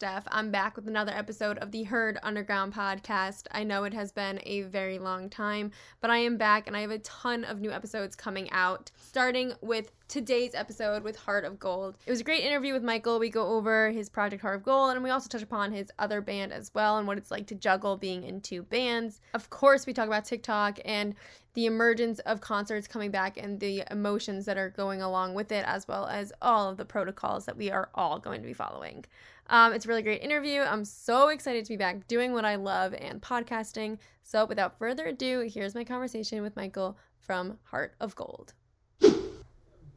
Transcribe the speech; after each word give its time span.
Steph. 0.00 0.24
I'm 0.28 0.50
back 0.50 0.76
with 0.76 0.88
another 0.88 1.12
episode 1.12 1.58
of 1.58 1.72
the 1.72 1.82
Herd 1.82 2.18
Underground 2.22 2.72
podcast. 2.72 3.42
I 3.50 3.64
know 3.64 3.84
it 3.84 3.92
has 3.92 4.12
been 4.12 4.40
a 4.44 4.62
very 4.62 4.98
long 4.98 5.28
time, 5.28 5.72
but 6.00 6.10
I 6.10 6.16
am 6.16 6.38
back 6.38 6.66
and 6.66 6.74
I 6.74 6.80
have 6.80 6.90
a 6.90 7.00
ton 7.00 7.44
of 7.44 7.60
new 7.60 7.70
episodes 7.70 8.16
coming 8.16 8.50
out, 8.50 8.90
starting 8.96 9.52
with 9.60 9.92
today's 10.08 10.54
episode 10.54 11.02
with 11.02 11.16
Heart 11.16 11.44
of 11.44 11.58
Gold. 11.58 11.98
It 12.06 12.10
was 12.10 12.20
a 12.20 12.24
great 12.24 12.44
interview 12.44 12.72
with 12.72 12.82
Michael. 12.82 13.18
We 13.18 13.28
go 13.28 13.46
over 13.48 13.90
his 13.90 14.08
project 14.08 14.40
Heart 14.40 14.56
of 14.56 14.62
Gold 14.62 14.92
and 14.92 15.04
we 15.04 15.10
also 15.10 15.28
touch 15.28 15.42
upon 15.42 15.70
his 15.70 15.90
other 15.98 16.22
band 16.22 16.54
as 16.54 16.72
well 16.72 16.96
and 16.96 17.06
what 17.06 17.18
it's 17.18 17.30
like 17.30 17.46
to 17.48 17.54
juggle 17.54 17.98
being 17.98 18.24
in 18.24 18.40
two 18.40 18.62
bands. 18.62 19.20
Of 19.34 19.50
course, 19.50 19.86
we 19.86 19.92
talk 19.92 20.06
about 20.06 20.24
TikTok 20.24 20.78
and 20.82 21.14
the 21.54 21.66
emergence 21.66 22.20
of 22.20 22.40
concerts 22.40 22.86
coming 22.86 23.10
back 23.10 23.36
and 23.36 23.58
the 23.60 23.82
emotions 23.90 24.46
that 24.46 24.56
are 24.56 24.70
going 24.70 25.02
along 25.02 25.34
with 25.34 25.50
it, 25.50 25.64
as 25.66 25.86
well 25.88 26.06
as 26.06 26.32
all 26.40 26.70
of 26.70 26.76
the 26.76 26.84
protocols 26.84 27.44
that 27.44 27.56
we 27.56 27.70
are 27.70 27.90
all 27.94 28.18
going 28.18 28.40
to 28.40 28.46
be 28.46 28.54
following. 28.54 29.04
Um, 29.50 29.72
it's 29.72 29.84
a 29.84 29.88
really 29.88 30.02
great 30.02 30.22
interview. 30.22 30.60
I'm 30.60 30.84
so 30.84 31.28
excited 31.28 31.64
to 31.64 31.72
be 31.72 31.76
back 31.76 32.06
doing 32.06 32.32
what 32.32 32.44
I 32.44 32.54
love 32.54 32.94
and 32.94 33.20
podcasting. 33.20 33.98
So, 34.22 34.44
without 34.44 34.78
further 34.78 35.06
ado, 35.06 35.40
here's 35.52 35.74
my 35.74 35.82
conversation 35.82 36.40
with 36.42 36.54
Michael 36.54 36.96
from 37.18 37.58
Heart 37.64 37.94
of 38.00 38.14
Gold. 38.14 38.54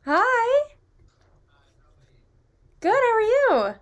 Hi. 0.06 0.64
Good, 2.80 2.90
how 2.92 3.16
are 3.16 3.22
you? 3.22 3.76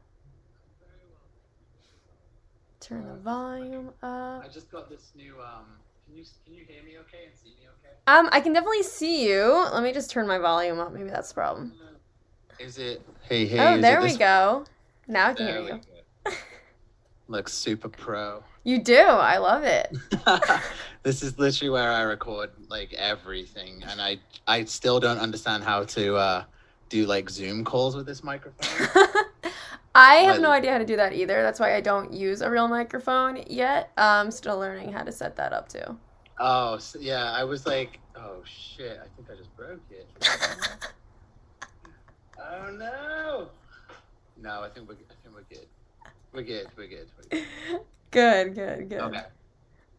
Turn 2.82 3.08
the 3.08 3.16
volume 3.16 3.92
up. 4.04 4.44
I 4.44 4.48
just 4.52 4.70
got 4.70 4.90
this 4.90 5.14
new. 5.16 5.36
Um, 5.40 5.66
can 6.06 6.18
you 6.18 6.26
can 6.46 6.54
you 6.54 6.66
hear 6.68 6.84
me 6.84 6.98
okay 7.00 7.26
and 7.28 7.34
see 7.42 7.50
me 7.52 7.68
okay? 7.80 7.94
Um, 8.08 8.28
I 8.34 8.42
can 8.42 8.52
definitely 8.52 8.84
see 8.84 9.26
you. 9.30 9.70
Let 9.72 9.84
me 9.84 9.94
just 9.94 10.12
turn 10.12 10.28
my 10.28 10.38
volume 10.38 10.80
up. 10.80 10.92
Maybe 10.92 11.10
that's 11.10 11.30
the 11.30 11.36
problem. 11.36 11.72
Is 12.60 12.78
it? 12.78 13.02
Hey 13.22 13.46
hey. 13.46 13.60
Oh, 13.60 13.76
is 13.76 13.82
there 13.82 14.00
it 14.00 14.04
we 14.04 14.10
this- 14.10 14.18
go. 14.18 14.66
Now 15.08 15.30
I 15.30 15.34
can 15.34 15.46
There 15.46 15.62
hear 15.62 15.80
you. 16.26 16.34
Looks 17.28 17.54
super 17.54 17.90
pro. 17.90 18.44
You 18.64 18.80
do. 18.84 18.98
I 19.00 19.38
love 19.38 19.64
it. 19.64 19.96
this 21.04 21.24
is 21.24 21.40
literally 21.40 21.70
where 21.70 21.92
I 21.92 22.02
record 22.02 22.52
like 22.70 22.94
everything, 22.94 23.84
and 23.88 24.02
I 24.02 24.20
I 24.48 24.66
still 24.66 25.00
don't 25.00 25.18
understand 25.18 25.64
how 25.64 25.84
to 25.86 26.16
uh, 26.16 26.44
do 26.90 27.06
like 27.06 27.30
Zoom 27.30 27.64
calls 27.64 27.96
with 27.96 28.06
this 28.06 28.24
microphone. 28.24 29.08
I 29.96 30.16
have 30.16 30.40
no 30.42 30.52
idea 30.52 30.72
how 30.72 30.78
to 30.78 30.86
do 30.86 30.96
that 30.98 31.14
either. 31.14 31.42
That's 31.42 31.60
why 31.60 31.76
I 31.76 31.82
don't 31.82 32.14
use 32.14 32.42
a 32.42 32.50
real 32.50 32.68
microphone 32.68 33.44
yet. 33.48 33.92
I'm 33.98 34.30
still 34.32 34.58
learning 34.60 34.92
how 34.92 35.04
to 35.04 35.12
set 35.12 35.36
that 35.38 35.54
up 35.54 35.70
too. 35.70 35.98
oh 36.40 36.76
s 36.76 36.96
yeah, 37.00 37.32
I 37.32 37.44
was 37.44 37.66
like, 37.66 38.00
oh 38.16 38.42
shit, 38.46 39.00
I 39.04 39.08
think 39.16 39.30
I 39.32 39.36
just 39.36 39.56
broke 39.56 39.82
it. 39.90 40.08
oh 42.40 42.70
no. 42.72 43.50
No, 44.42 44.64
I 44.64 44.70
think 44.70 44.88
we're 44.90 44.96
I 44.96 45.14
think 45.24 45.36
we're 45.36 45.56
good. 45.56 45.68
We're 46.34 46.42
good. 46.42 46.68
We're 46.76 46.88
good. 46.88 47.08
We're 47.32 47.40
good. 47.40 47.46
Good, 48.12 48.56
good, 48.56 48.90
good. 48.90 49.00
Okay. 49.00 49.24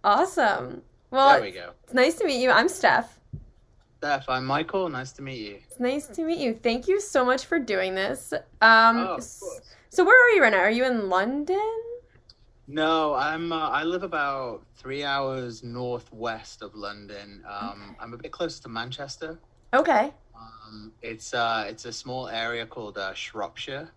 Awesome. 0.04 0.82
Well, 1.10 1.32
there 1.32 1.40
we 1.40 1.50
go. 1.50 1.70
it's 1.84 1.94
nice 1.94 2.14
to 2.16 2.26
meet 2.26 2.42
you. 2.42 2.50
I'm 2.50 2.68
Steph. 2.68 3.18
Steph, 3.96 4.28
I'm 4.28 4.44
Michael. 4.44 4.90
Nice 4.90 5.12
to 5.12 5.22
meet 5.22 5.38
you. 5.38 5.58
It's 5.66 5.80
nice 5.80 6.08
to 6.08 6.22
meet 6.22 6.36
you. 6.36 6.52
Thank 6.52 6.88
you 6.88 7.00
so 7.00 7.24
much 7.24 7.46
for 7.46 7.58
doing 7.58 7.94
this. 7.94 8.34
Um, 8.60 8.98
oh, 8.98 9.02
of 9.02 9.08
course. 9.12 9.60
so 9.88 10.04
where 10.04 10.26
are 10.26 10.28
you 10.34 10.42
right 10.42 10.52
now? 10.52 10.58
Are 10.58 10.70
you 10.70 10.84
in 10.84 11.08
London? 11.08 11.72
No, 12.68 13.14
I'm. 13.14 13.50
Uh, 13.50 13.70
I 13.70 13.82
live 13.84 14.02
about 14.02 14.62
three 14.76 15.04
hours 15.04 15.62
northwest 15.62 16.60
of 16.60 16.74
London. 16.74 17.42
Um, 17.48 17.96
I'm 17.98 18.12
a 18.12 18.18
bit 18.18 18.30
closer 18.30 18.62
to 18.64 18.68
Manchester. 18.68 19.38
Okay. 19.72 20.12
Um, 20.36 20.92
it's 21.00 21.32
uh, 21.32 21.64
it's 21.66 21.86
a 21.86 21.92
small 21.92 22.28
area 22.28 22.66
called 22.66 22.98
uh, 22.98 23.14
Shropshire. 23.14 23.88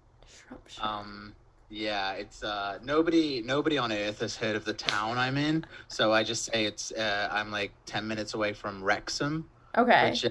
Shropshire. 0.47 0.85
Um, 0.85 1.35
yeah, 1.69 2.13
it's 2.13 2.43
uh, 2.43 2.79
nobody 2.83 3.41
nobody 3.43 3.77
on 3.77 3.91
earth 3.91 4.19
has 4.19 4.35
heard 4.35 4.55
of 4.55 4.65
the 4.65 4.73
town 4.73 5.17
I'm 5.17 5.37
in, 5.37 5.65
so 5.87 6.13
I 6.13 6.23
just 6.23 6.45
say 6.45 6.65
it's. 6.65 6.91
Uh, 6.91 7.27
I'm 7.31 7.51
like 7.51 7.71
ten 7.85 8.07
minutes 8.07 8.33
away 8.33 8.53
from 8.53 8.83
Wrexham, 8.83 9.49
okay. 9.77 10.09
which 10.09 10.25
uh, 10.25 10.29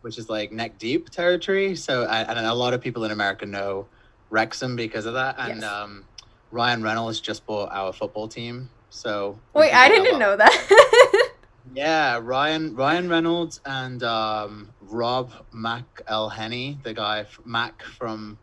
which 0.00 0.18
is 0.18 0.28
like 0.28 0.52
neck 0.52 0.78
deep 0.78 1.08
territory. 1.10 1.76
So 1.76 2.04
I, 2.04 2.22
and 2.22 2.38
a 2.38 2.54
lot 2.54 2.74
of 2.74 2.80
people 2.80 3.04
in 3.04 3.10
America 3.12 3.46
know 3.46 3.86
Wrexham 4.30 4.74
because 4.76 5.06
of 5.06 5.14
that. 5.14 5.36
And 5.38 5.60
Yes. 5.60 5.70
um, 5.70 6.04
Ryan 6.50 6.82
Reynolds 6.82 7.20
just 7.20 7.46
bought 7.46 7.70
our 7.72 7.92
football 7.92 8.28
team. 8.28 8.68
So 8.90 9.38
Wait, 9.54 9.72
I 9.72 9.88
didn't 9.88 10.18
know 10.18 10.36
that. 10.36 11.28
Yeah, 11.74 12.20
Ryan 12.22 12.74
Ryan 12.74 13.08
Reynolds 13.08 13.60
and 13.64 14.02
um, 14.02 14.70
Rob 14.82 15.32
Mac 15.52 15.84
McElhenney, 16.06 16.82
the 16.82 16.92
guy 16.92 17.24
Mac 17.44 17.82
from 17.82 18.38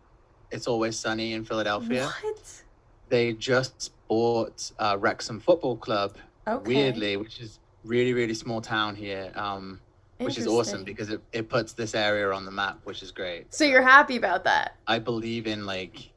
It's 0.52 0.68
Always 0.68 0.98
Sunny 0.98 1.34
in 1.34 1.44
Philadelphia. 1.46 2.06
what? 2.22 2.64
They 3.10 3.34
just 3.34 3.92
bought 4.08 4.72
uh, 4.80 4.98
Wrexham 5.00 5.40
Football 5.40 5.78
Club. 5.78 6.18
Okay. 6.48 6.68
Weirdly, 6.68 7.18
which 7.18 7.40
is 7.40 7.60
really 7.84 8.14
really 8.14 8.34
small 8.34 8.62
town 8.62 8.96
here. 8.96 9.32
Um, 9.36 9.80
which 10.18 10.38
is 10.38 10.48
awesome 10.48 10.84
because 10.84 11.09
it, 11.09 11.22
it 11.32 11.48
puts 11.48 11.72
this 11.74 11.96
area 11.96 12.30
on 12.32 12.44
the 12.44 12.52
map, 12.52 12.80
which 12.84 13.02
is 13.02 13.09
great. 13.12 13.54
So 13.54 13.64
you're 13.64 13.82
happy 13.82 14.18
about 14.18 14.44
that? 14.44 14.76
I 14.86 15.00
believe 15.00 15.48
in 15.48 15.66
like 15.66 16.09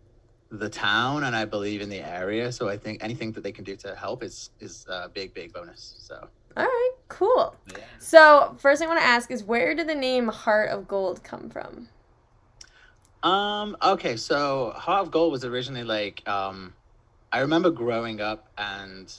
the 0.51 0.69
town 0.69 1.23
and 1.25 1.37
I 1.37 1.45
believe 1.45 1.81
in 1.81 1.89
the 1.89 2.01
area, 2.01 2.51
so 2.51 2.69
I 2.69 2.77
think 2.77 3.03
anything 3.03 3.31
that 3.33 3.43
they 3.43 3.53
can 3.53 3.65
do 3.65 3.77
to 3.77 3.95
help 3.95 4.23
is 4.23 4.51
is 4.61 4.87
a 4.89 5.09
big 5.09 5.33
big 5.35 5.53
bonus. 5.53 5.95
So 6.01 6.29
All 6.57 6.65
right, 6.65 6.93
cool. 7.09 7.55
yeah. 7.71 7.85
So 7.99 8.57
first 8.59 8.81
thing 8.81 8.89
I 8.89 8.93
want 8.95 9.03
to 9.03 9.07
ask 9.07 9.31
is 9.31 9.45
where 9.45 9.75
did 9.75 9.89
the 9.89 9.95
name 9.95 10.29
Heart 10.29 10.71
of 10.71 10.89
Gold 10.89 11.23
come 11.23 11.49
from? 11.49 11.89
Um. 13.23 13.77
Okay. 13.83 14.17
So 14.17 14.73
Heart 14.77 15.07
of 15.07 15.11
Gold 15.13 15.33
was 15.33 15.45
originally 15.45 15.85
like 15.85 16.27
um, 16.29 16.75
I 17.31 17.41
remember 17.41 17.71
growing 17.71 18.21
up, 18.21 18.49
and 18.59 19.13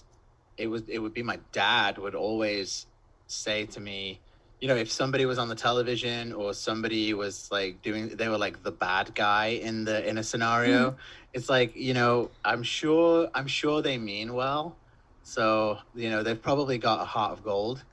it 0.58 0.68
was 0.68 0.84
it 0.88 1.00
would 1.00 1.14
be 1.14 1.24
my 1.24 1.40
dad 1.52 1.98
would 1.98 2.16
always 2.16 2.86
say 3.28 3.66
to 3.66 3.80
me, 3.80 4.20
you 4.60 4.68
know, 4.68 4.76
if 4.76 4.92
somebody 4.92 5.26
was 5.26 5.38
on 5.38 5.50
the 5.50 5.56
television 5.56 6.32
or 6.34 6.54
somebody 6.54 7.14
was 7.14 7.50
like 7.52 7.82
doing, 7.82 8.10
they 8.10 8.30
were 8.30 8.38
like 8.38 8.64
the 8.64 8.72
bad 8.72 9.14
guy 9.16 9.48
in 9.48 9.84
the 9.86 10.08
in 10.08 10.18
a 10.18 10.24
scenario. 10.24 10.96
It's 11.34 11.50
like 11.50 11.76
you 11.76 11.94
know, 11.94 12.32
I'm 12.46 12.64
sure 12.64 13.30
I'm 13.34 13.48
sure 13.48 13.82
they 13.82 13.98
mean 13.98 14.34
well, 14.34 14.78
so 15.24 15.80
you 15.96 16.10
know 16.10 16.24
they've 16.24 16.42
probably 16.42 16.78
got 16.78 17.02
a 17.02 17.06
heart 17.06 17.34
of 17.34 17.44
gold. 17.44 17.84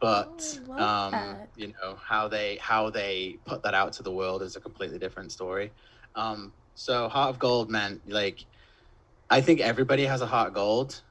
But 0.00 0.58
Oh, 0.68 0.82
um, 0.84 1.12
that. 1.12 1.50
you 1.56 1.68
know 1.82 1.96
how 1.96 2.28
they 2.28 2.58
how 2.60 2.90
they 2.90 3.38
put 3.46 3.62
that 3.62 3.74
out 3.74 3.92
to 3.94 4.02
the 4.02 4.12
world 4.12 4.42
is 4.42 4.56
a 4.56 4.60
completely 4.60 4.98
different 4.98 5.32
story. 5.32 5.72
Um, 6.14 6.52
so 6.74 7.08
heart 7.08 7.30
of 7.30 7.38
gold 7.38 7.70
meant 7.70 8.02
like 8.08 8.44
I 9.30 9.40
think 9.40 9.60
everybody 9.60 10.04
has 10.04 10.20
a 10.20 10.26
heart 10.26 10.48
of 10.48 10.54
gold, 10.54 11.02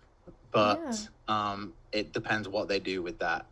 but 0.52 1.08
um, 1.28 1.74
it 1.92 2.14
depends 2.14 2.48
what 2.48 2.68
they 2.68 2.80
do 2.80 3.02
with 3.02 3.20
that. 3.20 3.48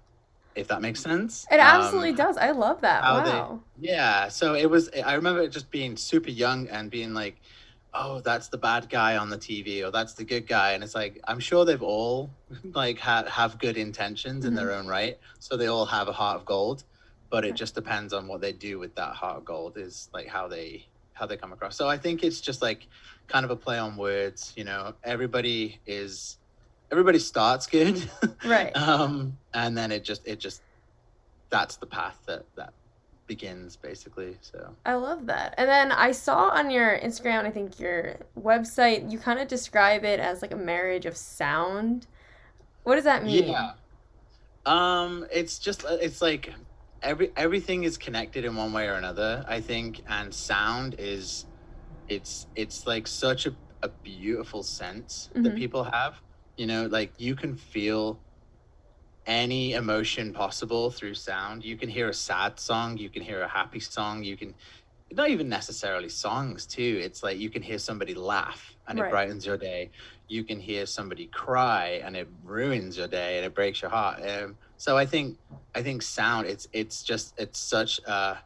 If 0.56 0.68
that 0.68 0.82
makes 0.82 1.02
sense. 1.02 1.48
It 1.52 1.60
absolutely 1.60 2.12
Um, 2.12 2.16
does. 2.16 2.38
I 2.38 2.52
love 2.52 2.82
that. 2.82 3.04
how 3.04 3.22
they- 3.24 3.32
Wow. 3.32 3.64
yeah. 3.78 4.28
So 4.30 4.54
it 4.54 4.70
was. 4.70 4.90
I 5.04 5.16
remember 5.16 5.42
it 5.42 5.50
just 5.52 5.72
being 5.72 5.98
super 5.98 6.30
young 6.30 6.68
and 6.70 6.92
being 6.92 7.14
like, 7.16 7.42
"Oh, 7.94 8.22
that's 8.22 8.50
the 8.50 8.58
bad 8.58 8.90
guy 8.90 9.18
on 9.18 9.30
the 9.30 9.38
TV, 9.38 9.84
or 9.86 9.92
that's 9.92 10.14
the 10.14 10.24
good 10.26 10.48
guy," 10.48 10.72
and 10.74 10.84
it's 10.84 10.96
like 10.96 11.20
I'm 11.28 11.40
sure 11.40 11.66
they've 11.66 11.82
all 11.82 12.38
like 12.74 13.00
ha- 13.00 13.26
have 13.28 13.60
good 13.60 13.78
intentions 13.78 14.46
in 14.46 14.56
their 14.56 14.72
own 14.72 14.88
right, 14.88 15.18
so 15.40 15.58
they 15.58 15.68
all 15.68 15.86
have 15.86 16.08
a 16.08 16.14
heart 16.14 16.38
of 16.40 16.46
gold, 16.46 16.84
but 17.30 17.46
it 17.46 17.56
just 17.56 17.76
depends 17.76 18.14
on 18.14 18.28
what 18.28 18.42
they 18.42 18.54
do 18.54 18.80
with 18.80 18.96
that 18.96 19.16
heart 19.16 19.38
of 19.38 19.46
gold. 19.46 19.78
Is 19.78 20.10
like 20.14 20.28
how 20.28 20.48
they 20.48 20.88
how 21.14 21.26
they 21.28 21.38
come 21.38 21.54
across. 21.54 21.78
So 21.78 21.88
I 21.88 21.98
think 21.98 22.24
it's 22.24 22.42
just 22.42 22.62
like 22.62 22.88
kind 23.28 23.46
of 23.46 23.52
a 23.52 23.56
play 23.56 23.78
on 23.78 23.98
words. 23.98 24.54
You 24.56 24.64
know, 24.64 24.96
everybody 25.04 25.82
is 25.86 26.38
everybody 26.92 27.20
starts 27.20 27.68
good, 27.68 28.10
Right. 28.46 28.76
um, 28.76 29.38
and 29.54 29.78
then 29.78 29.92
it 29.92 30.04
just 30.04 30.28
it 30.28 30.40
just 30.40 30.62
that's 31.52 31.78
the 31.78 31.86
path 31.88 32.20
that 32.28 32.46
that 32.58 32.74
begins 33.28 33.78
basically. 33.78 34.38
So 34.42 34.76
I 34.86 34.96
love 34.96 35.28
that. 35.28 35.56
And 35.58 35.70
then 35.70 35.92
I 35.92 36.12
saw 36.12 36.50
on 36.50 36.70
your 36.70 36.98
Instagram, 37.00 37.46
I 37.46 37.52
think 37.52 37.80
your 37.80 38.18
website, 38.38 39.12
you 39.12 39.18
kind 39.18 39.40
of 39.40 39.48
describe 39.48 40.04
it 40.04 40.20
as 40.20 40.42
like 40.42 40.52
a 40.52 40.58
marriage 40.58 41.06
of 41.06 41.16
sound. 41.16 42.08
What 42.84 42.96
does 42.96 43.06
that 43.06 43.24
mean? 43.24 43.46
yeah, 43.46 43.72
um, 44.66 45.26
it's 45.32 45.60
just 45.60 45.86
it's 45.90 46.22
like 46.22 46.54
every 47.02 47.32
everything 47.36 47.84
is 47.84 47.98
connected 47.98 48.46
in 48.46 48.56
one 48.56 48.74
way 48.74 48.88
or 48.88 48.94
another. 48.94 49.44
I 49.48 49.62
think, 49.62 50.02
and 50.08 50.34
sound 50.34 50.96
is 51.00 51.46
it's 52.08 52.48
it's 52.56 52.86
like 52.88 53.08
such 53.08 53.46
a 53.46 53.56
a 53.82 53.90
beautiful 53.90 54.64
sense 54.64 55.30
that 55.34 55.54
Mhm. 55.54 55.58
people 55.58 55.84
have. 55.84 56.22
You 56.58 56.68
know, 56.68 56.86
like 56.88 57.14
you 57.18 57.36
can 57.36 57.56
feel 57.56 58.20
any 59.26 59.74
emotion 59.74 60.34
possible 60.34 60.90
through 60.92 61.14
sound. 61.16 61.64
You 61.64 61.78
can 61.78 61.90
hear 61.90 62.10
a 62.10 62.14
sad 62.14 62.60
song, 62.60 62.98
you 62.98 63.10
can 63.10 63.22
hear 63.22 63.42
a 63.42 63.48
happy 63.48 63.80
song, 63.80 64.24
you 64.24 64.38
can 64.38 64.56
not 65.12 65.30
even 65.30 65.48
necessarily 65.48 66.10
songs 66.10 66.66
too. 66.66 67.00
It's 67.04 67.22
like 67.24 67.38
you 67.38 67.50
can 67.50 67.62
hear 67.62 67.78
somebody 67.78 68.16
laugh 68.16 68.76
and 68.88 69.00
Right. 69.00 69.08
it 69.08 69.12
brightens 69.12 69.46
your 69.46 69.58
day. 69.58 69.92
You 70.28 70.44
can 70.44 70.60
hear 70.60 70.86
somebody 70.86 71.28
cry 71.28 72.02
and 72.04 72.16
it 72.16 72.28
ruins 72.44 72.98
your 72.98 73.08
day 73.08 73.38
and 73.38 73.46
it 73.46 73.54
breaks 73.54 73.82
your 73.82 73.92
heart. 73.92 74.22
Um, 74.28 74.58
so 74.78 74.98
I 74.98 75.06
think 75.06 75.38
I 75.76 75.84
think 75.84 76.02
sound 76.02 76.48
it's 76.48 76.68
it's 76.74 77.04
just 77.04 77.34
it's 77.40 77.60
such 77.60 78.00
a 78.08 78.40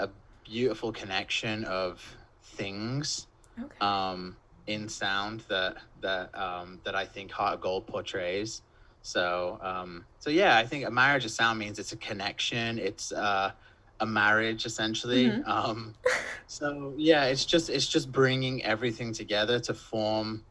a 0.00 0.08
beautiful 0.44 0.92
connection 0.92 1.64
of 1.64 2.16
things 2.42 3.28
Okay. 3.58 3.76
um, 3.80 4.36
in 4.66 4.88
sound 4.88 5.44
that 5.48 5.76
that 6.00 6.36
um, 6.36 6.80
that 6.84 6.94
I 6.96 7.04
think 7.06 7.30
Heart 7.30 7.54
of 7.54 7.60
Gold 7.60 7.86
portrays. 7.86 8.62
So 9.04 9.58
um, 9.62 10.06
so 10.18 10.30
yeah, 10.30 10.56
I 10.56 10.64
think 10.64 10.86
a 10.86 10.90
marriage 10.90 11.26
of 11.26 11.30
sound 11.30 11.58
means 11.58 11.78
it's 11.78 11.92
a 11.92 11.96
connection. 11.98 12.78
It's 12.78 13.12
uh, 13.12 13.52
a 14.00 14.06
marriage 14.06 14.64
essentially. 14.64 15.26
Mhm. 15.26 15.46
Um, 15.46 15.94
so 16.46 16.94
yeah, 16.96 17.24
it's 17.26 17.44
just 17.44 17.68
it's 17.68 17.86
just 17.86 18.10
bringing 18.10 18.64
everything 18.64 19.12
together 19.12 19.60
to 19.60 19.74
form 19.74 20.46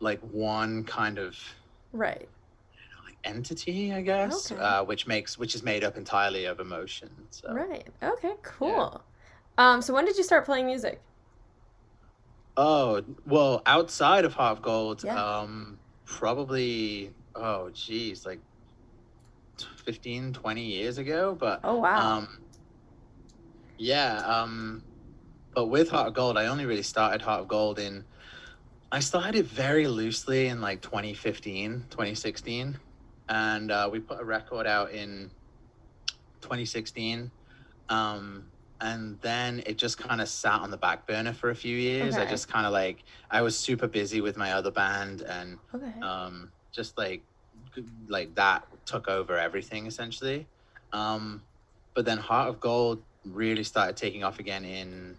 like 0.00 0.20
one 0.20 0.84
kind 0.84 1.18
of 1.18 1.38
right. 1.92 2.28
entity, 3.24 3.92
I 3.94 4.02
guess, 4.02 4.52
Okay. 4.52 4.60
uh, 4.60 4.84
which 4.84 5.06
makes 5.06 5.38
which 5.38 5.54
is 5.54 5.62
made 5.62 5.82
up 5.82 5.96
entirely 5.96 6.44
of 6.44 6.60
emotion. 6.60 7.08
So. 7.30 7.54
Right. 7.54 7.88
Okay, 8.02 8.34
cool. 8.42 9.02
Um, 9.56 9.80
so 9.80 9.94
when 9.94 10.04
did 10.04 10.18
you 10.18 10.24
start 10.24 10.44
playing 10.44 10.66
music? 10.66 11.00
Oh, 12.56 13.02
well, 13.26 13.62
outside 13.64 14.26
of 14.26 14.34
of 14.38 14.60
Gold, 14.60 15.04
Yeah. 15.04 15.14
um, 15.16 15.78
probably, 16.04 17.14
oh, 17.34 17.70
geez, 17.70 18.26
like 18.26 18.40
15, 19.84 20.32
20 20.32 20.62
years 20.62 20.98
ago. 20.98 21.36
But, 21.38 21.60
Oh 21.64 21.76
wow. 21.76 22.18
um, 22.18 22.38
yeah, 23.78 24.16
um, 24.18 24.82
but 25.54 25.66
with 25.66 25.90
Heart 25.90 26.08
of 26.08 26.14
Gold, 26.14 26.38
I 26.38 26.46
only 26.46 26.66
really 26.66 26.82
started 26.82 27.22
Heart 27.22 27.42
of 27.42 27.48
Gold 27.48 27.78
in, 27.78 28.04
I 28.90 29.00
started 29.00 29.34
it 29.36 29.46
very 29.46 29.86
loosely 29.86 30.46
in 30.48 30.60
like 30.60 30.82
2015, 30.82 31.86
2016. 31.90 32.78
And 33.28 33.70
uh, 33.70 33.88
we 33.90 34.00
put 34.00 34.20
a 34.20 34.24
record 34.24 34.66
out 34.66 34.92
in 34.92 35.30
2016. 36.42 37.30
Um, 37.88 38.44
and 38.80 39.18
then 39.20 39.62
it 39.64 39.78
just 39.78 39.96
kind 39.96 40.20
of 40.20 40.28
sat 40.28 40.60
on 40.60 40.70
the 40.70 40.76
back 40.76 41.06
burner 41.06 41.32
for 41.32 41.50
a 41.50 41.54
few 41.54 41.76
years. 41.76 42.16
I 42.16 42.26
just 42.26 42.48
kind 42.48 42.66
of 42.66 42.72
like, 42.72 43.04
I 43.30 43.42
was 43.42 43.56
super 43.56 43.86
busy 43.86 44.20
with 44.20 44.36
my 44.36 44.52
other 44.52 44.72
band 44.72 45.22
and 45.22 45.58
okay. 45.74 46.00
um, 46.02 46.50
just 46.72 46.96
like 46.98 47.22
like 48.08 48.34
that 48.34 48.66
took 48.86 49.08
over 49.08 49.38
everything 49.38 49.86
essentially. 49.86 50.46
Um, 50.92 51.42
but 51.94 52.04
then 52.04 52.18
Heart 52.18 52.48
of 52.48 52.60
Gold 52.60 53.02
really 53.24 53.64
started 53.64 53.96
taking 53.96 54.24
off 54.24 54.38
again 54.38 54.64
in 54.64 55.16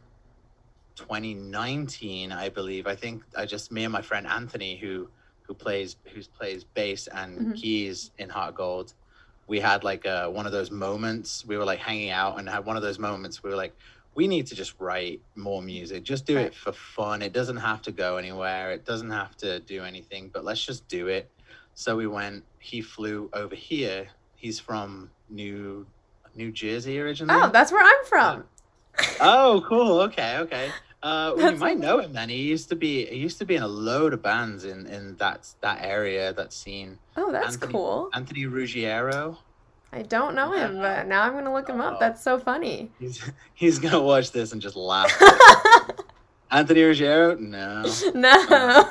2019, 0.95 2.31
I 2.31 2.49
believe. 2.49 2.87
I 2.87 2.95
think 2.95 3.23
I 3.37 3.45
just 3.45 3.71
me 3.71 3.83
and 3.83 3.93
my 3.93 4.01
friend 4.01 4.27
Anthony, 4.27 4.77
who 4.77 5.09
who 5.47 5.53
plays 5.53 5.95
who 6.13 6.21
plays 6.37 6.63
bass 6.63 7.07
and 7.07 7.39
Mhm. 7.39 7.55
keys 7.55 8.11
in 8.17 8.29
Heart 8.29 8.49
of 8.49 8.55
Gold. 8.55 8.93
We 9.47 9.59
had 9.59 9.83
like 9.83 10.05
uh, 10.05 10.29
one 10.29 10.45
of 10.45 10.51
those 10.51 10.71
moments. 10.71 11.45
We 11.45 11.57
were 11.57 11.65
like 11.65 11.79
hanging 11.79 12.09
out 12.11 12.39
and 12.39 12.49
had 12.49 12.65
one 12.65 12.77
of 12.77 12.81
those 12.83 12.97
moments. 12.99 13.43
We 13.43 13.49
were 13.49 13.55
like, 13.57 13.75
we 14.15 14.27
need 14.27 14.47
to 14.47 14.55
just 14.55 14.79
write 14.79 15.21
more 15.35 15.61
music. 15.61 16.03
Just 16.03 16.25
do 16.25 16.37
Right. 16.37 16.45
it 16.47 16.55
for 16.55 16.71
fun. 16.71 17.21
It 17.21 17.33
doesn't 17.33 17.57
have 17.57 17.81
to 17.83 17.91
go 17.91 18.17
anywhere. 18.17 18.71
It 18.71 18.85
doesn't 18.85 19.09
have 19.09 19.35
to 19.37 19.59
do 19.59 19.83
anything. 19.83 20.29
But 20.33 20.45
let's 20.45 20.63
just 20.65 20.87
do 20.87 21.07
it. 21.07 21.29
So 21.75 21.95
we 21.95 22.07
went. 22.07 22.43
He 22.59 22.81
flew 22.81 23.29
over 23.33 23.55
here. 23.55 24.07
He's 24.35 24.59
from 24.59 25.09
New 25.29 25.85
New 26.35 26.51
Jersey 26.51 26.99
originally. 26.99 27.39
Oh, 27.41 27.49
that's 27.49 27.71
where 27.71 27.83
I'm 27.83 28.05
from. 28.05 28.43
Oh, 29.19 29.63
cool. 29.67 30.01
Okay, 30.01 30.37
okay. 30.37 30.69
Uh, 31.01 31.33
well, 31.35 31.51
you 31.51 31.57
might 31.57 31.79
know 31.79 31.97
him 31.99 32.13
then. 32.13 32.29
He 32.29 32.43
used 32.43 32.69
to 32.69 32.75
be 32.75 33.05
he 33.07 33.17
used 33.17 33.39
to 33.39 33.45
be 33.45 33.55
in 33.55 33.63
a 33.63 33.67
load 33.67 34.13
of 34.13 34.21
bands 34.21 34.65
in 34.65 34.85
in 34.85 35.15
that 35.17 35.47
that 35.61 35.79
area, 35.81 36.31
that 36.33 36.53
scene. 36.53 36.99
Oh, 37.17 37.31
that's 37.31 37.55
Anthony- 37.55 37.73
cool. 37.73 38.09
Anthony 38.13 38.45
Ruggiero. 38.45 39.37
I 39.91 40.01
don't 40.03 40.33
know 40.35 40.51
him, 40.51 40.77
but 40.77 41.07
now 41.07 41.23
I'm 41.23 41.33
gonna 41.33 41.51
look 41.53 41.67
him 41.67 41.81
up. 41.81 41.99
That's 41.99 42.23
so 42.23 42.39
funny. 42.39 42.91
He's 42.99 43.19
he's 43.55 43.79
gonna 43.79 44.01
watch 44.01 44.31
this 44.31 44.51
and 44.53 44.61
just 44.61 44.75
laugh. 44.75 45.11
Anthony 46.51 46.83
Ruggiero? 46.83 47.35
No. 47.35 47.83
no. 48.13 48.89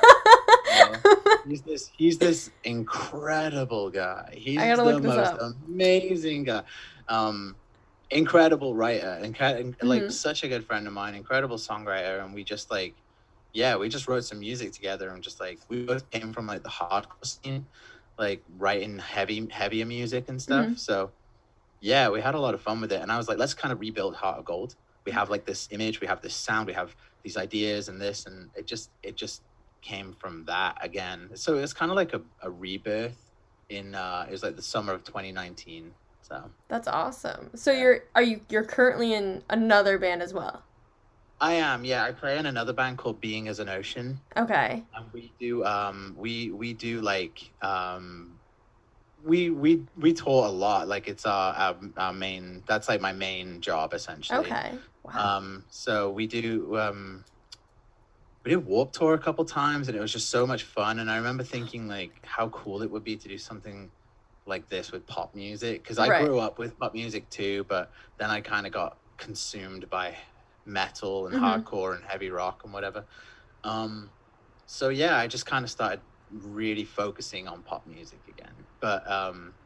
He's 1.53 1.63
this 1.63 1.91
he's 1.97 2.17
this 2.19 2.51
incredible 2.63 3.91
guy. 3.91 4.33
He's 4.35 4.73
the 4.81 4.99
most 5.01 5.35
amazing 5.39 6.45
guy. 6.45 6.63
Um 7.07 7.57
incredible 8.09 8.75
writer, 8.75 9.19
incre- 9.23 9.75
like 9.83 10.07
Mhm. 10.07 10.11
such 10.11 10.43
a 10.43 10.47
good 10.47 10.65
friend 10.65 10.87
of 10.87 10.93
mine, 10.93 11.15
incredible 11.15 11.57
songwriter, 11.57 12.23
and 12.23 12.33
we 12.33 12.43
just 12.43 12.71
like 12.71 13.03
yeah, 13.53 13.75
we 13.77 13.87
just 13.89 14.07
wrote 14.07 14.23
some 14.25 14.39
music 14.39 14.73
together 14.73 15.11
and 15.11 15.23
just 15.23 15.39
like 15.39 15.59
we 15.69 15.85
both 15.85 16.09
came 16.09 16.33
from 16.33 16.47
like 16.47 16.63
the 16.63 16.69
hardcore 16.69 17.25
scene, 17.25 17.69
like 18.17 18.43
writing 18.49 18.97
heavy 18.99 19.47
heavier 19.51 19.85
music 19.85 20.27
and 20.29 20.41
stuff. 20.41 20.69
Mhm. 20.69 20.79
So 20.79 21.13
yeah, 21.81 22.09
we 22.09 22.21
had 22.21 22.35
a 22.35 22.39
lot 22.39 22.53
of 22.53 22.61
fun 22.61 22.81
with 22.81 22.91
it. 22.91 23.01
And 23.01 23.11
I 23.11 23.17
was 23.17 23.27
like, 23.27 23.37
let's 23.37 23.53
kind 23.53 23.71
of 23.73 23.79
rebuild 23.79 24.15
Heart 24.15 24.39
of 24.39 24.45
Gold. 24.45 24.75
We 25.05 25.11
have 25.11 25.29
like 25.29 25.45
this 25.45 25.67
image, 25.71 26.01
we 26.01 26.07
have 26.07 26.21
this 26.21 26.35
sound, 26.35 26.67
we 26.67 26.73
have 26.73 26.95
these 27.23 27.37
ideas 27.37 27.89
and 27.89 28.01
this, 28.01 28.25
and 28.25 28.51
it 28.55 28.67
just 28.67 28.91
it 29.03 29.17
just 29.17 29.43
came 29.83 30.13
from 30.13 30.45
that 30.45 30.77
again. 30.81 31.29
So 31.35 31.57
it's 31.57 31.73
kind 31.73 31.91
of 31.91 31.95
like 31.95 32.13
a, 32.13 32.21
a 32.41 32.49
rebirth 32.49 33.31
in 33.69 33.95
uh 33.95 34.25
it 34.27 34.31
was 34.31 34.43
like 34.43 34.55
the 34.55 34.61
summer 34.61 34.93
of 34.93 35.03
2019. 35.03 35.93
So 36.21 36.49
That's 36.69 36.87
awesome. 36.87 37.51
So 37.55 37.71
you're 37.71 38.03
are 38.15 38.23
you 38.23 38.41
you're 38.49 38.63
currently 38.63 39.13
in 39.13 39.43
another 39.49 39.97
band 39.97 40.21
as 40.21 40.33
well? 40.33 40.63
I 41.41 41.53
am, 41.55 41.83
yeah. 41.83 42.05
I 42.05 42.11
play 42.13 42.37
in 42.37 42.45
another 42.45 42.71
band 42.71 42.97
called 42.97 43.19
Being 43.19 43.49
as 43.49 43.59
an 43.59 43.67
Ocean. 43.67 44.19
Okay. 44.37 44.83
And 44.95 45.05
we 45.11 45.31
do 45.39 45.65
um 45.65 46.15
we 46.17 46.51
we 46.51 46.73
do 46.73 47.01
like 47.01 47.51
um 47.61 48.39
we 49.23 49.49
we 49.49 49.83
we 49.97 50.13
tour 50.13 50.45
a 50.45 50.51
lot. 50.51 50.87
Like 50.87 51.07
it's 51.07 51.25
our, 51.25 51.53
our 51.53 51.75
our 51.97 52.13
main 52.13 52.63
that's 52.67 52.87
like 52.87 53.01
my 53.01 53.13
main 53.13 53.61
job 53.61 53.93
essentially. 53.93 54.39
Okay. 54.39 54.71
Wow. 55.03 55.37
Um, 55.37 55.65
so 55.69 56.09
we 56.11 56.27
do 56.27 56.77
um, 56.79 57.25
we 58.43 58.49
did 58.51 58.65
Warp 58.65 58.91
Tour 58.93 59.13
a 59.13 59.19
couple 59.19 59.45
times, 59.45 59.87
and 59.87 59.97
it 59.97 60.01
was 60.01 60.11
just 60.11 60.29
so 60.29 60.45
much 60.45 60.63
fun. 60.63 60.99
And 60.99 61.09
I 61.09 61.17
remember 61.17 61.43
thinking 61.43 61.87
like 61.87 62.19
how 62.25 62.49
cool 62.49 62.81
it 62.81 62.91
would 62.91 63.03
be 63.03 63.17
to 63.17 63.27
do 63.29 63.37
something 63.37 63.91
like 64.45 64.67
this 64.69 64.91
with 64.91 65.07
pop 65.07 65.33
music 65.35 65.83
because 65.83 65.97
I 65.99 66.09
Right. 66.09 66.11
grew 66.11 66.39
up 66.39 66.59
with 66.59 66.77
pop 66.77 66.93
music 66.93 67.29
too, 67.29 67.63
but 67.65 67.91
then 68.17 68.29
I 68.29 68.41
kind 68.41 68.67
of 68.67 68.73
got 68.73 68.99
consumed 69.17 69.89
by 69.89 70.17
metal 70.65 71.27
and 71.27 71.35
Mhm. 71.35 71.37
hardcore 71.37 71.95
and 71.95 72.03
heavy 72.03 72.29
rock 72.29 72.61
and 72.65 72.73
whatever. 72.73 73.05
Um, 73.63 74.13
so 74.65 74.89
yeah, 74.89 75.17
I 75.17 75.27
just 75.27 75.45
kind 75.45 75.63
of 75.65 75.71
started 75.71 76.03
really 76.29 76.85
focusing 76.85 77.47
on 77.47 77.63
pop 77.63 77.87
music 77.87 78.27
again. 78.27 78.67
But 78.81 79.09
um, 79.09 79.57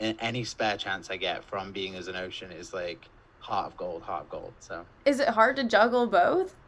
any 0.00 0.44
spare 0.44 0.76
chance 0.78 1.10
I 1.10 1.16
get 1.18 1.44
from 1.44 1.72
being 1.72 1.96
as 1.96 2.08
an 2.08 2.16
ocean 2.16 2.52
is 2.52 2.72
like 2.72 3.10
heart 3.38 3.66
of 3.66 3.76
gold, 3.76 4.04
heart 4.04 4.24
of 4.24 4.28
gold. 4.30 4.56
So 4.60 4.88
Is 5.04 5.20
it 5.20 5.28
hard 5.28 5.56
to 5.56 5.64
juggle 5.64 6.06
both? 6.06 6.59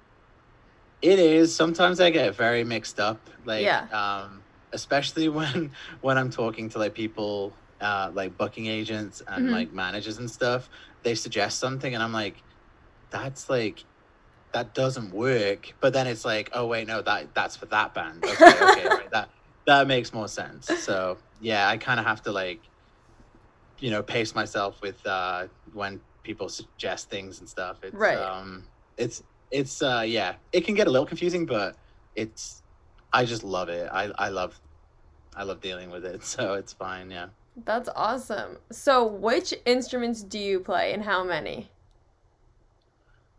It 1.02 1.18
is. 1.18 1.54
Sometimes 1.54 2.00
I 2.00 2.10
get 2.10 2.34
very 2.36 2.64
mixed 2.64 2.98
up. 3.00 3.28
Like 3.44 3.62
Yeah. 3.62 3.86
um, 3.92 4.44
especially 4.72 5.28
when 5.38 5.72
when 6.00 6.18
I'm 6.18 6.30
talking 6.30 6.68
to 6.70 6.78
like 6.78 6.94
people 6.94 7.58
uh, 7.80 8.10
like 8.14 8.36
booking 8.36 8.66
agents 8.66 9.20
and 9.26 9.48
Mhm. 9.48 9.52
like 9.52 9.72
managers 9.72 10.18
and 10.18 10.30
stuff. 10.30 10.68
They 11.02 11.14
suggest 11.16 11.58
something, 11.58 11.92
and 11.94 12.02
I'm 12.02 12.12
like, 12.12 12.44
that's 13.10 13.50
like 13.50 13.84
that 14.52 14.74
doesn't 14.74 15.12
work. 15.12 15.74
But 15.80 15.92
then 15.92 16.06
it's 16.06 16.24
like, 16.24 16.50
oh 16.52 16.66
wait, 16.66 16.86
no, 16.86 17.02
that 17.02 17.34
that's 17.34 17.56
for 17.56 17.66
that 17.66 17.94
band. 17.94 18.24
Okay, 18.28 18.60
okay, 18.62 18.86
right, 18.88 19.10
that 19.12 19.30
that 19.66 19.86
makes 19.88 20.12
more 20.12 20.28
sense. 20.28 20.66
So 20.68 21.18
yeah, 21.40 21.68
I 21.68 21.76
kind 21.78 21.98
of 22.00 22.06
have 22.06 22.22
to 22.22 22.32
like, 22.32 22.62
you 23.80 23.90
know, 23.90 24.02
pace 24.02 24.34
myself 24.34 24.80
with 24.82 25.04
uh, 25.06 25.48
when 25.72 26.00
people 26.22 26.48
suggest 26.48 27.10
things 27.10 27.40
and 27.40 27.48
stuff. 27.48 27.78
It's, 27.82 27.94
Right. 27.96 28.16
Um, 28.18 28.68
it's 28.96 29.22
it's 29.52 29.82
uh, 29.82 30.04
yeah, 30.06 30.36
it 30.52 30.62
can 30.62 30.74
get 30.74 30.88
a 30.88 30.90
little 30.90 31.06
confusing, 31.06 31.46
but 31.46 31.76
it's 32.16 32.62
I 33.12 33.24
just 33.26 33.44
love 33.44 33.68
it. 33.68 33.88
I 33.92 34.10
I 34.18 34.28
love 34.30 34.60
I 35.36 35.44
love 35.44 35.60
dealing 35.60 35.90
with 35.90 36.04
it, 36.04 36.24
so 36.34 36.54
it's 36.54 36.72
fine. 36.72 37.10
Yeah. 37.10 37.28
That's 37.56 37.88
awesome. 37.94 38.58
So 38.70 39.06
which 39.06 39.54
instruments 39.66 40.22
do 40.22 40.38
you 40.38 40.60
play 40.60 40.92
and 40.94 41.04
how 41.04 41.24
many? 41.24 41.70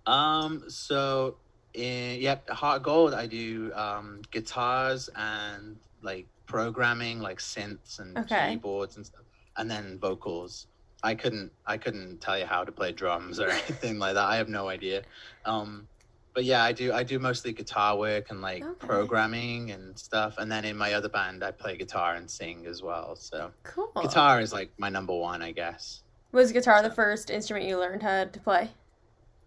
Um. 0.05 0.63
So, 0.69 1.37
in 1.73 2.19
yep, 2.21 2.49
Heart 2.49 2.83
Gold. 2.83 3.13
I 3.13 3.27
do 3.27 3.71
um 3.73 4.21
guitars 4.31 5.09
and 5.15 5.77
like 6.01 6.27
programming, 6.45 7.19
like 7.19 7.39
synths 7.39 7.99
and 7.99 8.17
Okay. 8.17 8.51
keyboards 8.51 8.97
and 8.97 9.05
stuff, 9.05 9.23
and 9.57 9.69
then 9.71 9.99
vocals. 9.99 10.67
I 11.03 11.15
couldn't. 11.15 11.51
I 11.65 11.77
couldn't 11.77 12.19
tell 12.21 12.37
you 12.37 12.45
how 12.45 12.63
to 12.63 12.71
play 12.71 12.91
drums 12.91 13.39
or 13.39 13.49
anything 13.49 13.99
like 13.99 14.15
that. 14.15 14.25
I 14.25 14.37
have 14.37 14.49
no 14.49 14.67
idea. 14.69 15.03
Um. 15.45 15.87
But 16.33 16.45
yeah, 16.45 16.63
I 16.63 16.71
do. 16.71 16.91
I 16.93 17.03
do 17.03 17.19
mostly 17.19 17.53
guitar 17.53 17.95
work 17.97 18.31
and 18.31 18.41
like 18.41 18.63
Okay. 18.63 18.87
programming 18.87 19.71
and 19.71 19.97
stuff. 19.97 20.35
And 20.39 20.51
then 20.51 20.65
in 20.65 20.75
my 20.75 20.93
other 20.93 21.09
band, 21.09 21.43
I 21.43 21.51
play 21.51 21.77
guitar 21.77 22.15
and 22.15 22.29
sing 22.29 22.65
as 22.65 22.81
well. 22.81 23.15
So 23.15 23.51
Cool. 23.63 23.91
guitar 24.01 24.41
is 24.41 24.51
like 24.51 24.71
my 24.77 24.89
number 24.89 25.13
one, 25.15 25.41
I 25.43 25.51
guess. 25.51 26.01
Was 26.31 26.51
guitar 26.51 26.81
the 26.81 26.89
first 26.91 27.29
instrument 27.29 27.67
you 27.67 27.77
learned 27.77 28.01
how 28.01 28.25
to 28.25 28.39
play? 28.39 28.71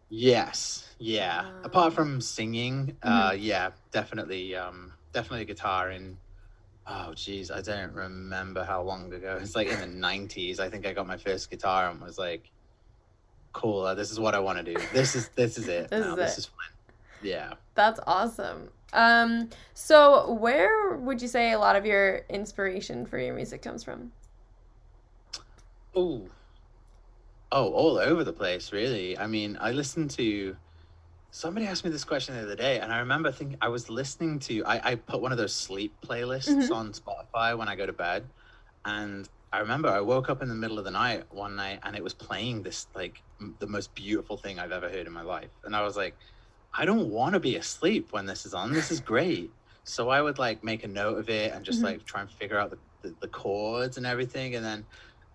Yes. 0.08 0.94
Yeah. 0.98 1.42
Ah. 1.44 1.60
Apart 1.64 1.92
from 1.92 2.20
singing, 2.20 2.96
uh, 3.02 3.30
Mm-hmm. 3.32 3.42
yeah, 3.42 3.70
definitely, 3.90 4.54
um, 4.54 4.92
definitely 5.12 5.44
guitar 5.46 5.90
in. 5.90 6.16
Oh, 6.86 7.12
geez, 7.14 7.50
I 7.50 7.62
don't 7.62 7.92
remember 7.92 8.62
how 8.62 8.80
long 8.82 9.12
ago. 9.12 9.38
It's 9.40 9.56
like 9.56 9.66
in 9.66 9.80
the 9.80 9.86
'90s. 10.06 10.60
I 10.60 10.70
think 10.70 10.86
I 10.86 10.92
got 10.92 11.08
my 11.08 11.16
first 11.16 11.50
guitar 11.50 11.90
and 11.90 12.00
was 12.00 12.16
like, 12.16 12.48
"Cool, 13.52 13.82
uh, 13.82 13.94
this 13.94 14.12
is 14.12 14.20
what 14.20 14.36
I 14.36 14.38
want 14.38 14.64
to 14.64 14.74
do. 14.74 14.80
This 14.92 15.16
is 15.16 15.28
this 15.30 15.58
is 15.58 15.66
it. 15.66 15.88
This 15.90 16.06
now. 16.06 16.12
is 16.12 16.16
This 16.16 16.32
it." 16.34 16.38
is 16.38 16.46
fine." 16.46 16.75
Yeah. 17.26 17.54
That's 17.74 18.00
awesome. 18.06 18.70
Um, 18.92 19.50
so 19.74 20.32
where 20.32 20.96
would 20.96 21.20
you 21.20 21.28
say 21.28 21.52
a 21.52 21.58
lot 21.58 21.76
of 21.76 21.84
your 21.84 22.22
inspiration 22.30 23.04
for 23.04 23.18
your 23.18 23.34
music 23.34 23.60
comes 23.62 23.84
from? 23.84 24.12
Oh, 25.94 26.28
oh, 27.52 27.72
all 27.72 27.98
over 27.98 28.24
the 28.24 28.32
place, 28.32 28.72
really. 28.72 29.18
I 29.18 29.26
mean, 29.26 29.58
I 29.60 29.72
listened 29.72 30.10
to. 30.12 30.56
Somebody 31.30 31.66
asked 31.66 31.84
me 31.84 31.90
this 31.90 32.04
question 32.04 32.34
the 32.34 32.42
other 32.42 32.56
day, 32.56 32.80
and 32.80 32.90
I 32.92 32.98
remember 33.00 33.30
thinking 33.30 33.58
I 33.60 33.68
was 33.68 33.90
listening 33.90 34.38
to. 34.40 34.64
I, 34.64 34.92
I 34.92 34.94
put 34.94 35.20
one 35.20 35.32
of 35.32 35.38
those 35.38 35.54
sleep 35.54 35.94
playlists 36.00 36.48
Mhm. 36.70 36.74
on 36.74 36.92
Spotify 36.92 37.56
when 37.58 37.68
I 37.68 37.76
go 37.76 37.84
to 37.84 37.92
bed, 37.92 38.30
and 38.86 39.28
I 39.52 39.58
remember 39.58 39.88
I 39.88 40.00
woke 40.00 40.30
up 40.30 40.42
in 40.42 40.48
the 40.48 40.54
middle 40.54 40.78
of 40.78 40.84
the 40.86 40.90
night 40.90 41.24
one 41.30 41.56
night, 41.56 41.80
and 41.82 41.94
it 41.94 42.02
was 42.02 42.14
playing 42.14 42.62
this 42.62 42.86
like 42.94 43.22
m- 43.40 43.56
the 43.58 43.66
most 43.66 43.94
beautiful 43.94 44.38
thing 44.38 44.58
I've 44.58 44.72
ever 44.72 44.88
heard 44.88 45.06
in 45.06 45.12
my 45.12 45.22
life, 45.22 45.50
and 45.64 45.76
I 45.76 45.82
was 45.82 45.96
like, 45.96 46.16
I 46.76 46.84
don't 46.84 47.10
want 47.10 47.34
to 47.34 47.40
be 47.40 47.56
asleep 47.56 48.12
when 48.12 48.26
this 48.26 48.46
is 48.46 48.54
on. 48.54 48.74
This 48.74 48.90
is 48.90 49.00
great. 49.00 49.54
So 49.84 50.08
I 50.10 50.20
would 50.20 50.38
like 50.38 50.64
make 50.64 50.84
a 50.84 50.88
note 50.88 51.18
of 51.18 51.28
it 51.28 51.52
and 51.52 51.64
just 51.64 51.82
Mhm. 51.82 51.84
like 51.84 52.04
try 52.04 52.20
and 52.20 52.30
figure 52.30 52.58
out 52.58 52.70
the, 52.70 52.80
the, 53.02 53.16
the 53.22 53.28
chords 53.28 53.96
and 53.96 54.06
everything, 54.06 54.54
and 54.54 54.64
then 54.64 54.86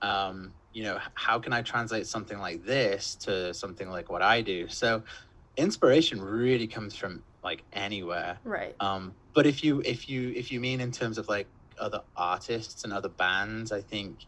um, 0.02 0.56
you 0.72 0.84
know, 0.84 1.00
how 1.16 1.40
can 1.40 1.54
I 1.54 1.62
translate 1.62 2.08
something 2.08 2.40
like 2.40 2.64
this 2.64 3.16
to 3.18 3.54
something 3.54 3.90
like 3.90 4.10
what 4.10 4.22
I 4.24 4.42
do? 4.42 4.68
So 4.68 5.04
inspiration 5.58 6.22
really 6.22 6.68
comes 6.68 6.96
from 6.96 7.26
like 7.44 7.66
anywhere. 7.74 8.42
Right. 8.44 8.78
Um, 8.80 9.18
but 9.36 9.46
if 9.48 9.64
you 9.64 9.82
if 9.86 10.10
you 10.10 10.32
if 10.32 10.52
you 10.52 10.60
mean 10.60 10.82
in 10.82 10.92
terms 10.92 11.18
of 11.18 11.28
like 11.28 11.52
other 11.80 12.04
artists 12.16 12.84
and 12.84 12.94
other 12.94 13.10
bands, 13.10 13.72
I 13.72 13.82
think 13.82 14.26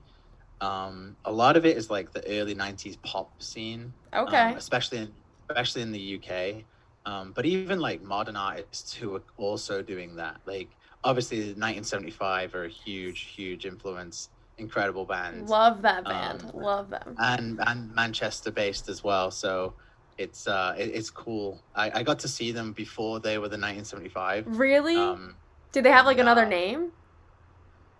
um, 0.62 1.17
a 1.25 1.32
lot 1.32 1.58
of 1.58 1.65
it 1.65 1.77
is 1.77 1.89
like 1.89 2.12
the 2.12 2.25
early 2.27 2.55
'90s 2.55 2.98
pop 2.98 3.41
scene, 3.41 3.96
um, 4.25 4.53
Okay. 4.53 4.58
especially 4.58 5.00
in 5.00 5.15
especially 5.50 5.82
in 5.82 5.91
the 5.91 6.00
UK. 6.00 6.67
Um, 7.06 7.34
but 7.34 7.46
even 7.46 7.80
like 7.80 8.02
modern 8.02 8.36
artists 8.36 8.94
who 8.94 9.16
are 9.16 9.24
also 9.38 9.82
doing 9.82 10.16
that, 10.18 10.40
like 10.46 10.70
obviously 11.04 11.38
1975 11.40 12.56
are 12.56 12.66
a 12.66 12.70
huge, 12.70 13.34
huge 13.36 13.66
influence. 13.66 14.30
Incredible 14.60 15.06
band 15.08 15.50
Love 15.50 15.82
that 15.82 16.06
band. 16.06 16.44
um, 16.44 16.52
Love 16.54 16.90
them. 16.92 17.16
and 17.18 17.60
and 17.66 17.92
Manchester 17.96 18.52
based 18.52 18.88
as 18.88 19.04
well. 19.04 19.32
So 19.32 19.74
it's 20.20 20.48
uh 20.48 20.76
it, 20.78 20.92
it's 20.94 21.10
cool. 21.10 21.66
I, 21.74 21.90
I 21.96 22.04
got 22.04 22.20
to 22.20 22.28
see 22.28 22.52
them 22.52 22.72
before 22.72 23.20
they 23.20 23.40
were 23.40 23.50
the 23.50 23.58
1975. 23.58 24.46
Really? 24.48 24.96
Um, 24.98 25.40
Do 25.72 25.82
they 25.82 25.90
have 25.92 26.06
like 26.06 26.20
another 26.20 26.44
nah. 26.44 26.50
name? 26.50 26.92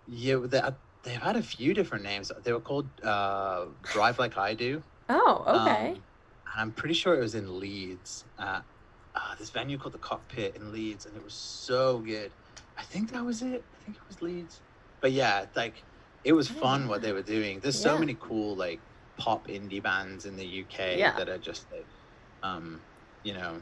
yeah, 0.06 0.36
they 0.44 0.60
they've 1.02 1.20
had 1.20 1.36
a 1.36 1.42
few 1.42 1.74
different 1.74 2.04
names. 2.04 2.30
They 2.44 2.52
were 2.52 2.60
called 2.60 2.88
uh, 3.02 3.66
Drive 3.82 4.18
Like 4.18 4.36
I 4.38 4.54
Do. 4.54 4.82
Oh, 5.08 5.44
okay. 5.46 5.88
Um, 5.90 5.94
and 6.52 6.56
I'm 6.56 6.72
pretty 6.72 6.94
sure 6.94 7.14
it 7.14 7.20
was 7.20 7.34
in 7.34 7.58
Leeds. 7.58 8.24
At, 8.38 8.64
uh, 9.14 9.34
this 9.38 9.50
venue 9.50 9.78
called 9.78 9.94
the 9.94 9.98
Cockpit 9.98 10.56
in 10.56 10.72
Leeds, 10.72 11.06
and 11.06 11.16
it 11.16 11.24
was 11.24 11.34
so 11.34 11.98
good. 11.98 12.30
I 12.76 12.82
think 12.82 13.12
that 13.12 13.24
was 13.24 13.42
it. 13.42 13.62
I 13.80 13.84
think 13.84 13.96
it 13.96 14.02
was 14.08 14.20
Leeds. 14.22 14.60
But 15.00 15.12
yeah, 15.12 15.46
like 15.54 15.82
it 16.24 16.32
was 16.32 16.48
fun 16.48 16.88
what 16.88 17.02
they 17.02 17.12
were 17.12 17.22
doing. 17.22 17.60
There's 17.60 17.78
so 17.78 17.98
many 17.98 18.16
cool 18.18 18.56
like 18.56 18.80
pop 19.16 19.46
indie 19.48 19.82
bands 19.82 20.24
in 20.24 20.36
the 20.36 20.62
UK 20.62 20.96
Yeah. 20.96 21.16
that 21.16 21.28
are 21.28 21.38
just 21.38 21.66
like, 21.70 21.86
um, 22.42 22.80
you 23.22 23.34
know, 23.34 23.60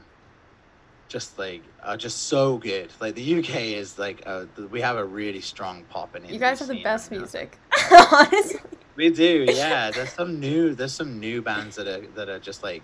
just 1.09 1.39
like 1.39 1.63
are 1.83 1.97
just 1.97 2.29
so 2.29 2.57
good. 2.59 2.91
Like 3.01 3.15
the 3.17 3.39
UK 3.41 3.57
is 3.77 3.99
like 3.99 4.25
th- 4.25 4.71
we 4.71 4.81
have 4.81 4.97
a 4.97 5.05
really 5.05 5.41
strong 5.41 5.85
pop 5.91 6.15
and 6.15 6.29
you 6.31 6.39
guys 6.39 6.61
have 6.61 6.69
the 6.69 6.83
best 6.83 7.11
right 7.11 7.19
music. 7.21 7.59
Honestly. 8.13 8.61
We 8.95 9.11
do, 9.11 9.47
yeah. 9.49 9.91
There's 9.91 10.13
some 10.13 10.39
new 10.41 10.75
there's 10.75 10.95
some 10.95 11.19
new 11.19 11.43
bands 11.43 11.77
that 11.77 11.87
are 11.89 12.07
that 12.15 12.29
are 12.29 12.39
just 12.39 12.63
like 12.63 12.83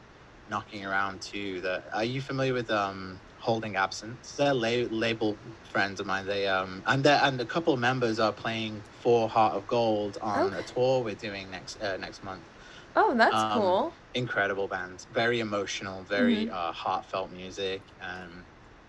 knocking 0.48 0.84
around 0.84 1.22
too. 1.22 1.60
That 1.62 1.84
are 1.92 2.04
you 2.04 2.20
familiar 2.22 2.54
with 2.54 2.70
um 2.70 3.22
Holding 3.36 3.76
Absence? 3.76 4.34
They're 4.36 4.54
la- 4.54 4.88
label 4.90 5.40
friends 5.64 6.00
of 6.00 6.06
mine. 6.06 6.26
They 6.26 6.46
um 6.48 6.82
and 6.86 7.04
they 7.04 7.12
and 7.14 7.40
a 7.40 7.46
couple 7.46 7.72
of 7.74 7.80
members 7.80 8.18
are 8.18 8.32
playing 8.32 8.86
for 8.90 9.28
Heart 9.28 9.54
of 9.54 9.66
Gold 9.66 10.18
on 10.22 10.52
Okay. 10.52 10.54
a 10.54 10.62
tour 10.62 11.02
we're 11.04 11.14
doing 11.14 11.50
next 11.50 11.76
uh, 11.80 11.96
next 11.98 12.22
month. 12.22 12.48
Oh, 12.94 13.14
that's 13.16 13.42
Um, 13.42 13.44
cool. 13.44 13.96
Incredible 14.14 14.68
bands, 14.68 15.06
very 15.10 15.38
emotional, 15.38 16.02
very 16.04 16.48
Mm-hmm. 16.48 16.50
uh, 16.50 16.72
heartfelt 16.72 17.30
music, 17.30 17.92
and 18.00 18.46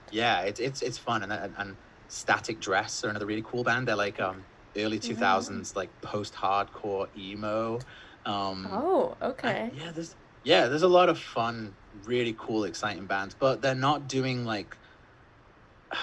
yeah, 0.10 0.42
it's 0.44 0.60
it's 0.62 0.82
it's 0.82 0.98
fun. 0.98 1.24
And, 1.24 1.34
and 1.34 1.56
and 1.58 1.78
Static 2.08 2.62
Dress 2.62 3.04
are 3.04 3.10
another 3.10 3.26
really 3.26 3.44
cool 3.46 3.64
band. 3.66 3.88
They're 3.88 3.98
like 3.98 4.20
um 4.20 4.48
early 4.78 5.00
two 5.00 5.16
thousands 5.18 5.76
like 5.76 5.94
post 6.02 6.36
hardcore 6.36 7.08
emo. 7.16 7.84
Um, 8.26 8.84
Oh, 8.84 9.18
okay. 9.22 9.74
yeah, 9.74 9.92
there's 9.92 10.16
yeah, 10.44 10.68
there's 10.68 10.84
a 10.84 10.88
lot 10.88 11.10
of 11.10 11.20
fun, 11.20 11.78
really 12.06 12.36
cool, 12.38 12.64
exciting 12.66 13.08
bands, 13.08 13.36
but 13.36 13.62
they're 13.62 13.76
not 13.76 14.08
doing 14.08 14.46
like. 14.46 14.78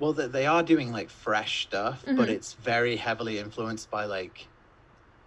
Well, 0.00 0.12
they, 0.12 0.28
they 0.28 0.46
are 0.46 0.62
doing 0.62 0.92
like 0.92 1.10
fresh 1.10 1.66
stuff, 1.66 2.04
Mhm. 2.04 2.16
but 2.16 2.30
it's 2.30 2.54
very 2.54 2.94
heavily 2.96 3.38
influenced 3.40 3.90
by 3.90 4.04
like 4.04 4.48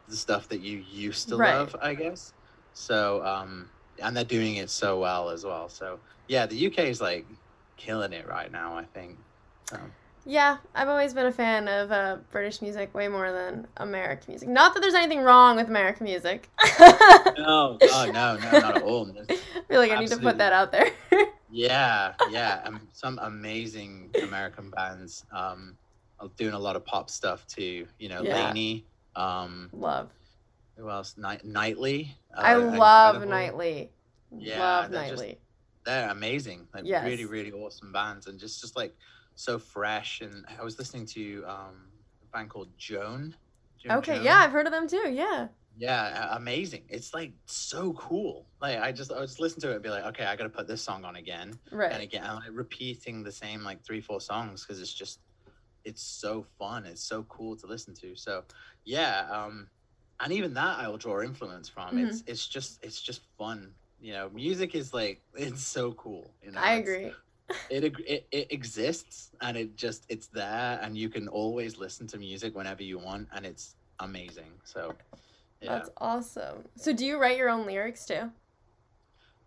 the 0.08 0.16
stuff 0.18 0.50
that 0.50 0.62
you 0.62 0.78
used 0.78 1.30
to 1.30 1.38
Right. 1.38 1.58
love, 1.58 1.76
I 1.82 1.96
guess. 1.96 2.34
So, 2.74 3.26
um, 3.26 3.72
and 4.02 4.16
they're 4.18 4.24
doing 4.26 4.56
it 4.58 4.70
so 4.70 5.00
well 5.00 5.30
as 5.30 5.46
well. 5.46 5.70
So, 5.70 6.04
yeah, 6.28 6.46
the 6.48 6.58
UK 6.58 6.90
is 6.90 7.02
like 7.02 7.28
killing 7.78 8.14
it 8.14 8.28
right 8.28 8.52
now. 8.52 8.78
I 8.78 8.86
think. 8.86 9.22
So, 9.70 9.78
Yeah, 10.26 10.58
I've 10.76 10.88
always 10.88 11.14
been 11.16 11.26
a 11.26 11.32
fan 11.32 11.68
of 11.68 11.92
uh, 11.92 12.18
British 12.32 12.62
music 12.62 12.94
way 12.94 13.08
more 13.08 13.32
than 13.32 13.68
American 13.78 14.32
music. 14.32 14.48
Not 14.50 14.74
that 14.76 14.80
there's 14.82 14.94
anything 14.94 15.22
wrong 15.22 15.56
with 15.56 15.68
American 15.68 16.04
music. 16.04 16.48
no, 16.80 17.78
oh 17.82 18.12
no, 18.14 18.38
no, 18.38 18.52
not 18.60 18.78
at 18.78 18.84
all. 18.84 19.06
There's- 19.06 19.28
I 19.56 19.62
feel 19.68 19.80
like 19.80 19.92
I 19.92 20.00
need 20.00 20.10
to 20.10 20.18
put 20.18 20.38
that 20.38 20.54
out 20.54 20.72
there. 20.72 20.90
Yeah, 21.54 22.14
yeah, 22.30 22.62
um, 22.64 22.88
some 22.94 23.20
amazing 23.22 24.12
American 24.24 24.70
bands. 24.70 25.26
Um, 25.34 25.76
are 26.22 26.30
doing 26.38 26.54
a 26.54 26.60
lot 26.60 26.78
of 26.78 26.86
pop 26.86 27.10
stuff 27.10 27.46
too. 27.46 27.88
You 28.00 28.08
know, 28.08 28.22
Yeah. 28.22 28.36
LANY. 28.54 28.86
Um, 29.18 29.70
love. 29.74 30.12
who 30.78 30.90
else? 30.90 31.16
Night 31.18 31.44
Nightly. 31.44 32.16
I 32.34 32.54
uh, 32.54 32.60
love 32.60 33.16
incredible. 33.24 33.32
Nightly. 33.32 33.90
Yeah, 34.34 34.60
love 34.62 34.92
they're 34.92 35.10
just- 35.10 35.16
Nightly. 35.18 35.38
They're 35.84 36.10
amazing. 36.10 36.68
Like 36.74 36.86
Yes. 36.86 37.04
really, 37.06 37.26
really 37.26 37.52
awesome 37.52 37.92
bands, 37.92 38.28
and 38.28 38.40
just 38.40 38.62
just 38.62 38.78
like 38.78 38.96
so 39.36 39.60
fresh. 39.60 40.22
And 40.22 40.46
I 40.60 40.64
was 40.64 40.78
listening 40.80 41.06
to 41.08 41.44
um, 41.48 41.90
a 42.22 42.26
band 42.38 42.50
called 42.50 42.70
Joan. 42.78 43.36
Jim 43.82 43.92
Okay, 43.98 44.16
Joan. 44.16 44.26
yeah, 44.26 44.38
I've 44.38 44.52
heard 44.52 44.68
of 44.68 44.72
them 44.72 44.88
too. 44.88 45.10
Yeah. 45.12 45.48
Yeah, 45.78 46.36
amazing. 46.36 46.84
It's 46.90 47.14
like 47.14 47.32
so 47.46 47.94
cool. 47.94 48.46
Like 48.62 48.80
I 48.80 48.92
just 48.92 49.12
I 49.12 49.20
would 49.20 49.28
just 49.28 49.40
listen 49.40 49.62
to 49.62 49.72
it 49.72 49.76
and 49.76 49.84
be 49.84 49.90
like, 49.90 50.04
okay, 50.06 50.26
I 50.26 50.36
got 50.36 50.44
to 50.44 50.50
put 50.50 50.68
this 50.68 50.82
song 50.82 51.06
on 51.06 51.16
again. 51.16 51.54
Right? 51.72 51.92
And 51.92 52.04
again 52.04 52.24
I'm 52.26 52.36
like 52.36 52.50
repeating 52.52 53.24
the 53.24 53.32
same 53.32 53.64
like 53.64 53.84
three 53.84 54.02
four 54.02 54.20
songs 54.22 54.64
because 54.66 54.82
it's 54.82 54.94
just 54.94 55.20
it's 55.84 56.04
so 56.04 56.46
fun 56.60 56.86
it's 56.86 57.02
so 57.04 57.24
cool 57.24 57.56
to 57.56 57.66
listen 57.66 57.96
to 57.96 58.16
so 58.16 58.44
yeah 58.86 59.26
um 59.32 59.68
and 60.20 60.32
even 60.32 60.54
that 60.54 60.78
i'll 60.78 60.96
draw 60.96 61.22
influence 61.24 61.68
from 61.68 61.96
Mm-hmm. 61.96 62.06
it's 62.06 62.24
it's 62.28 62.48
just 62.48 62.78
it's 62.84 63.02
just 63.02 63.22
fun 63.36 63.74
you 64.00 64.14
know 64.14 64.30
music 64.30 64.76
is 64.76 64.94
like 64.94 65.24
it's 65.34 65.64
so 65.66 65.94
cool 65.94 66.36
you 66.44 66.52
know 66.52 66.62
I 66.62 66.74
agree. 66.74 67.12
It, 67.70 67.84
it 67.84 68.28
it 68.32 68.52
exists 68.52 69.32
and 69.42 69.58
it 69.58 69.76
just 69.76 70.06
it's 70.10 70.28
there 70.28 70.80
and 70.82 70.98
you 70.98 71.10
can 71.10 71.28
always 71.28 71.78
listen 71.78 72.08
to 72.08 72.18
music 72.18 72.56
whenever 72.56 72.84
you 72.84 72.98
want 73.00 73.28
and 73.34 73.46
it's 73.46 73.76
amazing 74.00 74.52
so 74.64 74.94
yeah 75.62 75.70
That's 75.78 75.90
awesome. 75.98 76.66
So 76.76 76.92
do 76.94 77.06
you 77.06 77.20
write 77.20 77.38
your 77.38 77.50
own 77.50 77.66
lyrics 77.66 78.06
too? 78.06 78.32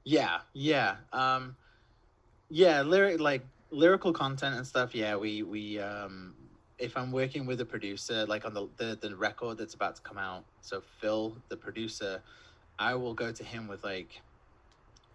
Yeah, 0.05 0.41
yeah. 0.53 0.97
Um 1.13 1.57
yeah, 2.51 2.83
lyric 2.83 3.21
like 3.21 3.45
lyrical 3.71 4.13
content 4.13 4.55
and 4.57 4.67
stuff, 4.67 4.95
yeah, 4.95 5.17
we 5.17 5.43
we 5.43 5.81
um 5.81 6.35
if 6.79 6.97
I'm 6.97 7.13
working 7.13 7.47
with 7.47 7.61
a 7.61 7.65
producer, 7.65 8.27
like 8.27 8.45
on 8.45 8.55
the, 8.55 8.69
the 8.77 8.99
the 9.01 9.17
record 9.17 9.59
that's 9.59 9.75
about 9.75 9.97
to 9.97 10.03
come 10.03 10.19
out, 10.19 10.45
so 10.61 10.81
Phil, 11.01 11.37
the 11.49 11.57
producer, 11.57 12.23
I 12.79 12.95
will 12.95 13.15
go 13.15 13.33
to 13.33 13.45
him 13.45 13.67
with 13.69 13.83
like 13.85 14.21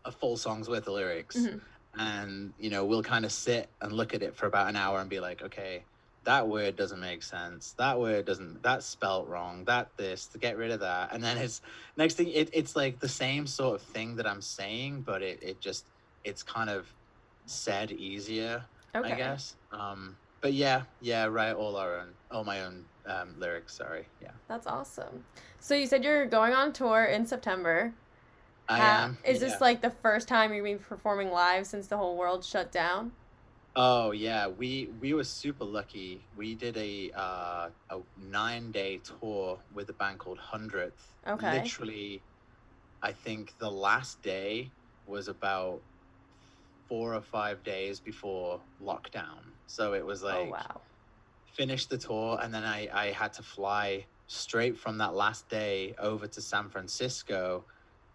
a 0.06 0.12
full 0.12 0.38
song's 0.38 0.68
worth 0.70 0.88
of 0.88 0.94
lyrics. 0.94 1.38
Mhm. 1.38 1.62
And, 1.98 2.54
you 2.60 2.70
know, 2.70 2.86
we'll 2.86 3.04
kind 3.04 3.26
of 3.26 3.32
sit 3.32 3.70
and 3.82 3.92
look 3.92 4.14
at 4.14 4.22
it 4.22 4.36
for 4.36 4.46
about 4.46 4.70
an 4.70 4.76
hour 4.76 5.00
and 5.00 5.10
be 5.10 5.20
like, 5.20 5.42
okay, 5.42 5.84
that 6.24 6.48
word 6.48 6.76
doesn't 6.76 7.00
make 7.00 7.24
sense. 7.24 7.74
That 7.78 8.00
word 8.00 8.26
doesn't 8.26 8.62
that's 8.62 8.86
spelt 8.86 9.28
wrong. 9.28 9.64
That 9.66 9.90
this, 9.98 10.28
to 10.28 10.38
get 10.38 10.58
rid 10.58 10.72
of 10.72 10.80
that. 10.82 11.14
And 11.14 11.24
then 11.24 11.38
it's 11.38 11.62
next 11.98 12.16
thing 12.16 12.28
it, 12.30 12.50
it's 12.54 12.76
like 12.76 13.00
the 13.00 13.10
same 13.10 13.48
sort 13.48 13.76
of 13.76 13.82
thing 13.82 14.16
that 14.18 14.28
I'm 14.28 14.42
saying, 14.42 15.02
but 15.02 15.22
it, 15.22 15.42
it 15.42 15.60
just 15.60 15.86
it's 16.24 16.44
kind 16.44 16.70
of 16.70 16.88
said 17.46 17.92
easier, 17.92 18.64
Okay. 18.96 19.14
I 19.14 19.16
guess. 19.16 19.56
Um 19.72 20.16
but 20.42 20.54
yeah, 20.54 20.84
yeah, 21.02 21.26
write 21.26 21.54
all 21.54 21.76
our 21.76 22.00
own 22.00 22.10
all 22.32 22.44
my 22.44 22.62
own 22.62 22.86
um 23.08 23.36
lyrics, 23.40 23.76
sorry. 23.76 24.06
Yeah. 24.22 24.32
That's 24.48 24.68
awesome. 24.68 25.24
So 25.60 25.74
you 25.74 25.88
said 25.88 26.04
you're 26.04 26.26
going 26.26 26.54
on 26.54 26.74
tour 26.74 27.06
in 27.06 27.26
September. 27.26 27.94
I 28.70 28.80
am. 28.80 29.18
Is 29.26 29.42
yeah. 29.42 29.48
this 29.48 29.62
like 29.62 29.82
the 29.82 29.90
first 29.90 30.28
time 30.28 30.54
you've 30.54 30.64
been 30.64 30.80
performing 30.80 31.32
live 31.32 31.66
since 31.66 31.88
the 31.88 31.98
whole 31.98 32.16
world 32.18 32.46
shut 32.46 32.72
down? 32.72 33.12
Oh 33.76 34.12
yeah, 34.12 34.48
we 34.48 34.90
we 35.02 35.14
were 35.14 35.24
super 35.24 35.66
lucky. 35.66 36.22
We 36.38 36.56
did 36.56 36.78
a 36.78 37.12
uh, 37.16 37.70
a 37.90 38.00
nine 38.18 38.72
day 38.72 39.02
tour 39.04 39.60
with 39.74 39.90
a 39.90 39.94
band 39.94 40.20
called 40.20 40.38
Hundredth. 40.38 41.16
Okay. 41.28 41.62
Literally, 41.62 42.22
I 43.02 43.12
think 43.12 43.54
the 43.60 43.70
last 43.70 44.22
day 44.22 44.70
was 45.08 45.28
about 45.28 45.82
four 46.88 47.14
or 47.14 47.22
five 47.22 47.64
days 47.64 48.00
before 48.00 48.60
lockdown. 48.82 49.40
So 49.68 49.94
it 49.94 50.06
was 50.06 50.24
like 50.24 50.48
oh 50.48 50.50
wow. 50.52 50.82
finished 51.54 51.90
the 51.90 51.98
tour 51.98 52.40
and 52.42 52.54
then 52.54 52.64
I, 52.64 52.90
I 52.92 53.12
had 53.12 53.34
to 53.34 53.44
fly 53.44 54.06
straight 54.28 54.78
from 54.78 54.98
that 54.98 55.14
last 55.14 55.48
day 55.50 55.96
over 56.00 56.28
to 56.28 56.42
San 56.42 56.70
Francisco. 56.70 57.64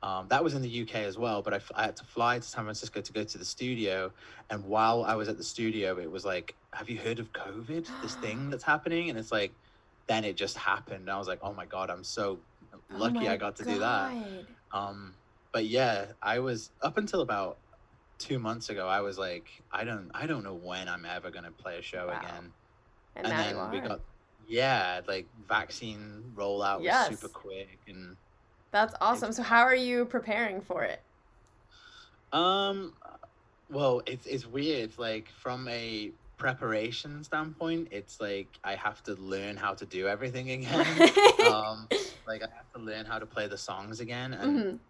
Um, 0.04 0.28
that 0.28 0.44
was 0.44 0.54
in 0.54 0.62
the 0.62 0.68
UK 0.82 0.96
as 0.96 1.16
well, 1.18 1.42
but 1.42 1.54
I, 1.54 1.58
f- 1.58 1.72
I 1.74 1.84
had 1.86 1.96
to 1.96 2.04
fly 2.04 2.38
to 2.38 2.46
San 2.46 2.64
Francisco 2.64 3.00
to 3.00 3.12
go 3.14 3.24
to 3.24 3.38
the 3.38 3.44
studio. 3.46 4.12
And 4.50 4.64
while 4.66 5.02
I 5.04 5.14
was 5.16 5.28
at 5.28 5.38
the 5.38 5.44
studio, 5.44 5.98
it 5.98 6.10
was 6.10 6.26
like, 6.26 6.58
have 6.74 6.90
you 6.90 6.98
heard 6.98 7.20
of 7.20 7.32
COVID? 7.32 7.90
This 8.02 8.16
thing 8.22 8.50
that's 8.50 8.64
happening? 8.64 9.10
And 9.10 9.18
it's 9.18 9.32
like, 9.32 9.56
then 10.08 10.24
it 10.24 10.36
just 10.36 10.58
happened. 10.58 11.02
And 11.02 11.10
I 11.10 11.18
was 11.18 11.28
like, 11.28 11.40
oh 11.42 11.54
my 11.54 11.66
God, 11.66 11.90
I'm 11.90 12.04
so 12.04 12.44
Oh 12.90 12.90
lucky 12.90 13.14
my 13.24 13.32
I 13.32 13.36
got 13.38 13.56
to 13.56 13.64
do 13.64 13.78
that. 13.80 14.18
Um, 14.72 15.16
but 15.52 15.66
yeah, 15.66 16.12
I 16.22 16.40
was 16.40 16.72
up 16.82 16.98
until 16.98 17.22
about 17.22 17.60
two 18.18 18.38
months 18.38 18.68
ago. 18.70 18.88
I 18.88 19.00
was 19.02 19.18
like, 19.18 19.48
I 19.72 19.84
don't, 19.84 20.10
I 20.14 20.26
don't 20.26 20.44
know 20.44 20.54
when 20.54 20.88
I'm 20.88 21.06
ever 21.06 21.30
gonna 21.30 21.52
play 21.52 21.78
a 21.78 21.82
show 21.82 22.08
Wow. 22.08 22.18
again. 22.18 22.54
And, 23.16 23.30
And, 23.30 23.38
then 23.38 23.70
we 23.70 23.80
got, 23.80 24.00
yeah, 24.38 25.00
like 25.06 25.30
vaccine 25.46 26.32
rollout 26.36 26.82
Yes. 26.82 27.06
was 27.08 27.20
super 27.20 27.28
quick, 27.28 27.80
and 27.86 28.16
That's 28.74 28.94
awesome. 29.00 29.32
So 29.32 29.42
how 29.42 29.62
are 29.62 29.74
you 29.74 30.04
preparing 30.04 30.60
for 30.60 30.84
it? 30.84 31.02
um, 32.32 32.94
well, 33.68 34.02
it's 34.06 34.26
it's 34.26 34.46
weird. 34.46 34.98
Like 34.98 35.30
from 35.30 35.68
a 35.68 36.14
preparation 36.38 37.24
standpoint, 37.24 37.88
it's 37.92 38.20
like 38.20 38.58
I 38.64 38.74
have 38.76 39.02
to 39.04 39.14
learn 39.14 39.56
how 39.56 39.74
to 39.74 39.86
do 39.86 40.08
everything 40.08 40.50
again. 40.50 41.04
um, 41.40 41.90
like 42.26 42.42
I 42.42 42.48
have 42.56 42.70
to 42.76 42.80
learn 42.82 43.06
how 43.06 43.18
to 43.18 43.26
play 43.26 43.48
the 43.48 43.58
songs 43.58 44.00
again, 44.00 44.34
and 44.34 44.64
Mhm. 44.64 44.80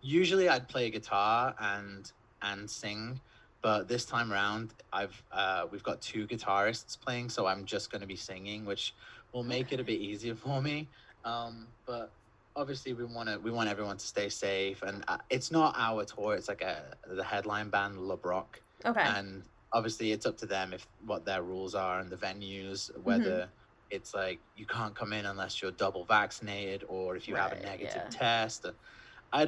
usually 0.00 0.48
I'd 0.48 0.68
play 0.68 0.90
guitar 0.90 1.54
and 1.58 2.10
and 2.42 2.70
sing, 2.70 3.20
but 3.62 3.88
this 3.88 4.06
time 4.06 4.32
around 4.32 4.74
I've 4.92 5.22
uh, 5.32 5.66
we've 5.70 5.82
got 5.82 6.02
two 6.02 6.26
guitarists 6.26 7.00
playing, 7.00 7.30
so 7.30 7.46
I'm 7.46 7.64
just 7.64 7.90
going 7.90 8.00
to 8.02 8.06
be 8.06 8.16
singing, 8.16 8.64
which 8.64 8.94
will 9.32 9.44
make 9.44 9.72
it 9.72 9.80
a 9.80 9.84
bit 9.84 10.00
easier 10.00 10.34
for 10.36 10.62
me. 10.62 10.90
Um, 11.24 11.74
but 11.86 12.14
obviously 12.58 12.92
we 12.94 13.04
want 13.04 13.28
to 13.28 13.38
we 13.38 13.50
want 13.50 13.68
everyone 13.70 13.96
to 13.98 14.06
stay 14.06 14.28
safe, 14.28 14.82
and 14.82 15.04
uh, 15.08 15.18
it's 15.30 15.50
not 15.50 15.74
our 15.78 16.04
tour; 16.04 16.34
it's 16.34 16.48
like 16.48 16.62
a 16.62 16.96
the 17.06 17.24
headline 17.24 17.70
band 17.70 17.98
Le 17.98 18.16
Broc, 18.16 18.62
Okay. 18.84 19.04
and 19.04 19.48
obviously 19.72 20.12
it's 20.12 20.26
up 20.26 20.36
to 20.38 20.46
them 20.46 20.72
if 20.74 20.88
what 20.98 21.24
their 21.24 21.42
rules 21.42 21.74
are 21.74 22.00
and 22.00 22.10
the 22.10 22.16
venues 22.16 22.90
whether 22.98 23.52
it's 23.90 24.14
like 24.14 24.42
you 24.54 24.66
can't 24.66 24.96
come 24.96 25.12
in 25.12 25.26
unless 25.26 25.60
you're 25.60 25.70
double 25.72 26.06
vaccinated 26.06 26.84
or 26.88 27.16
if 27.16 27.28
you 27.28 27.36
have 27.36 27.52
a 27.52 27.56
negative 27.56 28.02
yeah. 28.02 28.10
test 28.10 28.64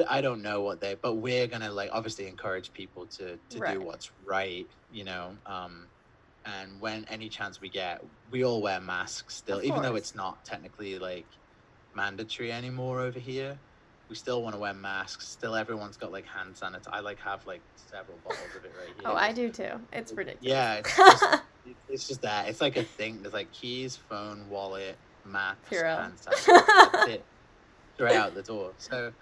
I 0.07 0.21
don't 0.21 0.43
know 0.43 0.61
what 0.63 0.81
they 0.81 0.95
but 0.95 1.17
we're 1.17 1.47
gonna 1.47 1.73
like 1.73 1.91
obviously 1.93 2.27
encourage 2.27 2.73
people 2.73 3.07
to 3.09 3.41
to 3.51 3.61
Right. 3.61 3.63
do 3.63 3.83
what's 3.83 4.11
right 4.19 4.67
you 4.89 5.05
know 5.05 5.39
um 5.47 5.91
and 6.45 6.81
when 6.81 7.05
any 7.07 7.29
chance 7.31 7.61
we 7.61 7.71
get 7.71 8.01
we 8.29 8.45
all 8.45 8.63
wear 8.63 8.81
masks 8.81 9.37
still 9.37 9.59
Of 9.59 9.63
even 9.63 9.83
though 9.83 9.97
it's 9.97 10.15
not 10.15 10.45
technically 10.45 10.99
like 10.99 11.40
mandatory 11.95 12.53
anymore 12.53 13.01
over 13.01 13.19
here 13.19 13.59
we 14.09 14.17
still 14.17 14.43
want 14.43 14.55
to 14.55 14.59
wear 14.61 14.75
masks 14.75 15.29
still 15.29 15.55
everyone's 15.55 15.97
got 15.97 16.11
like 16.13 16.27
hand 16.27 16.55
sanitizer 16.55 16.89
i 16.93 17.01
like 17.01 17.19
have 17.21 17.45
like 17.47 17.63
several 17.77 18.19
bottles 18.25 18.55
of 18.57 18.65
it 18.65 18.73
right 18.79 18.89
here 18.89 19.05
oh, 19.07 19.15
I 19.15 19.33
do 19.33 19.51
too. 19.51 19.71
It's 19.93 20.13
ridiculous. 20.13 20.39
yeah, 20.43 20.75
it's 20.75 20.97
just, 20.97 21.25
it's 21.89 22.09
just 22.09 22.23
that. 22.23 22.49
It's 22.49 22.61
like 22.61 22.77
a 22.77 22.83
thing. 22.83 23.23
There's 23.23 23.35
like 23.35 23.53
keys, 23.53 23.97
phone, 23.97 24.49
wallet, 24.49 24.99
maps, 25.25 25.69
Hero. 25.69 25.97
hand 25.97 26.15
sanitizer. 26.19 26.63
That's 26.93 27.09
it. 27.09 27.27
Straight 27.95 28.17
out 28.17 28.35
the 28.35 28.43
door. 28.43 28.73
So, 28.79 29.13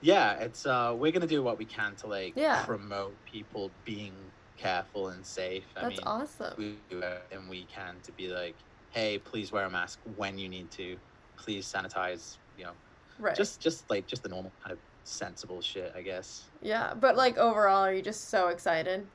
yeah, 0.00 0.34
it's 0.40 0.66
uh, 0.66 0.94
we're 0.96 1.12
gonna 1.12 1.26
do 1.26 1.42
what 1.42 1.58
we 1.58 1.64
can 1.64 1.96
to 1.96 2.06
like 2.06 2.34
Yeah. 2.36 2.64
promote 2.64 3.16
people 3.24 3.70
being 3.84 4.14
careful 4.58 5.08
and 5.08 5.24
safe. 5.24 5.64
I 5.76 5.82
That's 5.82 5.98
mean, 5.98 6.06
awesome. 6.06 6.54
we 6.58 6.78
do 6.90 7.02
everything 7.02 7.48
we 7.48 7.66
can 7.66 8.00
to 8.04 8.12
be 8.12 8.28
like, 8.28 8.56
hey, 8.90 9.18
please 9.18 9.52
wear 9.52 9.64
a 9.64 9.70
mask 9.70 10.00
when 10.04 10.38
you 10.38 10.48
need 10.48 10.70
to. 10.72 10.96
Please 11.38 11.70
sanitize. 11.72 12.38
You 12.54 12.64
know, 12.66 12.78
right. 13.18 13.38
just 13.38 13.62
just 13.62 13.90
like 13.90 14.06
just 14.08 14.22
the 14.24 14.28
normal 14.30 14.56
kind 14.62 14.74
of 14.74 14.80
sensible 15.04 15.62
shit, 15.62 15.92
I 15.94 16.02
guess. 16.02 16.50
yeah, 16.60 16.94
but 16.94 17.16
like 17.16 17.36
overall, 17.38 17.84
are 17.84 17.92
you 17.94 18.02
just 18.02 18.28
so 18.28 18.48
excited? 18.48 19.10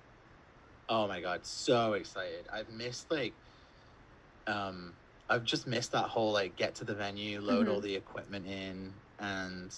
Oh 0.90 1.08
my 1.08 1.22
god, 1.22 1.46
so 1.46 1.94
excited. 1.94 2.48
I've 2.52 2.70
missed 2.70 3.10
like 3.12 3.38
um 4.48 4.98
I've 5.30 5.44
just 5.44 5.68
missed 5.68 5.94
that 5.94 6.10
whole 6.10 6.34
like 6.34 6.56
get 6.56 6.76
to 6.76 6.86
the 6.86 6.96
venue, 6.96 7.40
load 7.42 7.68
all 7.68 7.80
Mhm. 7.80 7.82
the 7.82 7.96
equipment 7.96 8.46
in 8.46 9.02
and 9.20 9.74